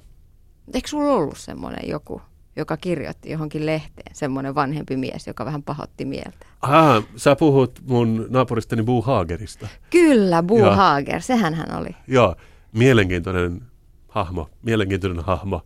Eikö 0.73 0.87
sulla 0.87 1.13
ollut 1.13 1.37
semmoinen 1.37 1.89
joku 1.89 2.21
joka 2.55 2.77
kirjoitti 2.77 3.29
johonkin 3.29 3.65
lehteen, 3.65 4.15
semmoinen 4.15 4.55
vanhempi 4.55 4.97
mies, 4.97 5.27
joka 5.27 5.45
vähän 5.45 5.63
pahotti 5.63 6.05
mieltä. 6.05 6.45
Ah, 6.61 7.03
sä 7.15 7.35
puhut 7.35 7.79
mun 7.87 8.27
naapuristani 8.29 8.83
Boo 8.83 9.01
Hagerista. 9.01 9.67
Kyllä, 9.89 10.43
Boo 10.43 10.57
ja, 10.57 10.75
Hager, 10.75 11.21
sehän 11.21 11.53
hän 11.53 11.77
oli. 11.77 11.95
Joo, 12.07 12.35
mielenkiintoinen 12.71 13.61
hahmo, 14.07 14.49
mielenkiintoinen 14.63 15.23
hahmo. 15.23 15.61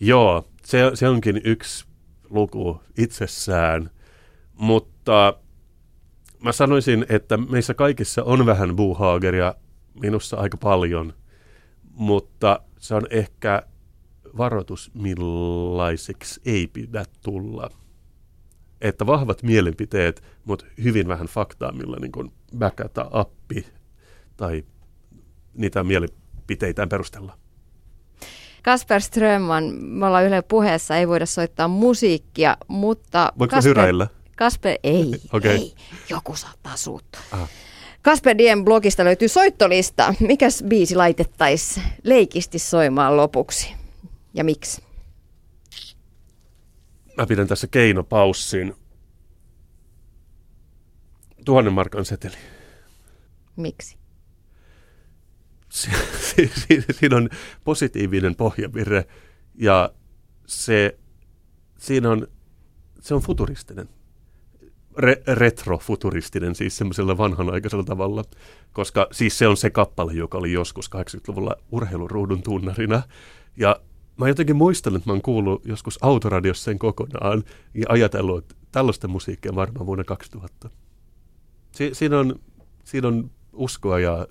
Joo, 0.00 0.48
se, 0.64 0.90
se 0.94 1.08
onkin 1.08 1.40
yksi 1.44 1.86
luku 2.30 2.80
itsessään, 2.98 3.90
mutta 4.54 5.34
mä 6.42 6.52
sanoisin, 6.52 7.06
että 7.08 7.36
meissä 7.36 7.74
kaikissa 7.74 8.24
on 8.24 8.46
vähän 8.46 8.76
Boo 8.76 8.94
Hageria, 8.94 9.54
minussa 10.00 10.36
aika 10.36 10.56
paljon, 10.56 11.14
mutta 11.94 12.60
se 12.78 12.94
on 12.94 13.06
ehkä 13.10 13.62
varoitus, 14.36 14.90
millaiseksi 14.94 16.40
ei 16.44 16.66
pidä 16.66 17.04
tulla. 17.22 17.70
Että 18.80 19.06
vahvat 19.06 19.42
mielipiteet, 19.42 20.22
mutta 20.44 20.66
hyvin 20.84 21.08
vähän 21.08 21.26
faktaa, 21.26 21.72
millä 21.72 21.96
niin 22.00 22.12
kuin 22.12 22.32
backuta 22.58 23.08
appi 23.10 23.66
tai 24.36 24.64
niitä 25.54 25.84
mielipiteitä 25.84 26.86
perustella. 26.86 27.38
Kasper 28.62 29.00
Strömman, 29.00 29.64
me 29.80 30.06
ollaan 30.06 30.24
Yle 30.24 30.42
puheessa, 30.42 30.96
ei 30.96 31.08
voida 31.08 31.26
soittaa 31.26 31.68
musiikkia, 31.68 32.56
mutta... 32.68 33.32
Voiko 33.38 33.50
Kasper, 33.50 33.70
hyräillä? 33.70 34.06
Kasper, 34.36 34.78
ei, 34.84 35.12
okay. 35.32 35.50
ei, 35.50 35.74
joku 36.10 36.36
saattaa 36.36 36.76
suuttua. 36.76 37.20
Aha. 37.30 37.48
Kasper 38.02 38.38
Dien 38.38 38.64
blogista 38.64 39.04
löytyy 39.04 39.28
soittolista. 39.28 40.14
Mikäs 40.20 40.64
biisi 40.68 40.94
laitettaisiin 40.94 41.86
leikisti 42.02 42.58
soimaan 42.58 43.16
lopuksi? 43.16 43.74
Ja 44.36 44.44
miksi? 44.44 44.82
Mä 47.16 47.26
pidän 47.26 47.48
tässä 47.48 47.66
keinopaussin. 47.66 48.74
Tuhannen 51.44 51.72
markan 51.72 52.04
seteli. 52.04 52.36
Miksi? 53.56 53.96
siinä 56.98 57.16
on 57.16 57.28
positiivinen 57.64 58.36
pohjavirre 58.36 59.06
ja 59.54 59.92
se, 60.46 60.98
siinä 61.78 62.10
on, 62.10 62.28
se 63.00 63.14
on 63.14 63.20
futuristinen. 63.20 63.88
Re, 64.98 65.22
retrofuturistinen, 65.26 66.54
siis 66.54 66.76
semmoisella 66.76 67.18
vanhanaikaisella 67.18 67.84
tavalla, 67.84 68.24
koska 68.72 69.08
siis 69.12 69.38
se 69.38 69.48
on 69.48 69.56
se 69.56 69.70
kappale, 69.70 70.12
joka 70.12 70.38
oli 70.38 70.52
joskus 70.52 70.90
80-luvulla 70.96 71.56
urheiluruudun 71.72 72.42
tunnarina. 72.42 73.02
Ja 73.56 73.80
mä 74.16 74.28
jotenkin 74.28 74.56
muistelen, 74.56 74.96
että 74.96 75.10
mä 75.10 75.12
oon 75.12 75.22
kuullut 75.22 75.66
joskus 75.66 75.98
autoradiossa 76.02 76.64
sen 76.64 76.78
kokonaan 76.78 77.44
ja 77.74 77.86
ajatellut, 77.88 78.38
että 78.38 78.54
tällaista 78.72 79.08
musiikkia 79.08 79.54
varmaan 79.54 79.86
vuonna 79.86 80.04
2000. 80.04 80.70
Si- 81.72 81.94
siinä, 81.94 82.18
on, 82.18 82.40
siinä 82.84 83.08
on 83.08 83.30
uskoa 83.52 83.98
ja 83.98 84.26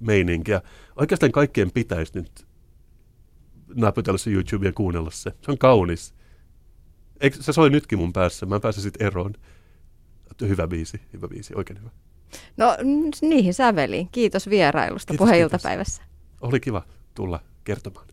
meininkiä. 0.00 0.62
Oikeastaan 0.96 1.32
kaikkien 1.32 1.70
pitäisi 1.70 2.12
nyt 2.14 2.46
naputella 3.74 4.18
se 4.18 4.30
YouTube 4.30 4.66
ja 4.66 4.72
kuunnella 4.72 5.10
se. 5.10 5.30
Se 5.42 5.50
on 5.50 5.58
kaunis. 5.58 6.14
Eikö, 7.20 7.42
se 7.42 7.52
soi 7.52 7.70
nytkin 7.70 7.98
mun 7.98 8.12
päässä. 8.12 8.46
Mä 8.46 8.60
pääsen 8.60 8.82
sitten 8.82 9.06
eroon. 9.06 9.32
Hyvä 10.40 10.66
biisi, 10.66 11.00
hyvä 11.12 11.28
biisi, 11.28 11.54
oikein 11.56 11.80
hyvä. 11.80 11.90
No 12.56 12.76
niihin 13.22 13.54
säveliin. 13.54 14.08
Kiitos 14.12 14.50
vierailusta 14.50 15.14
puheiltapäivässä. 15.18 16.02
Oli 16.40 16.60
kiva 16.60 16.82
tulla 17.14 17.40
kertomaan. 17.64 18.06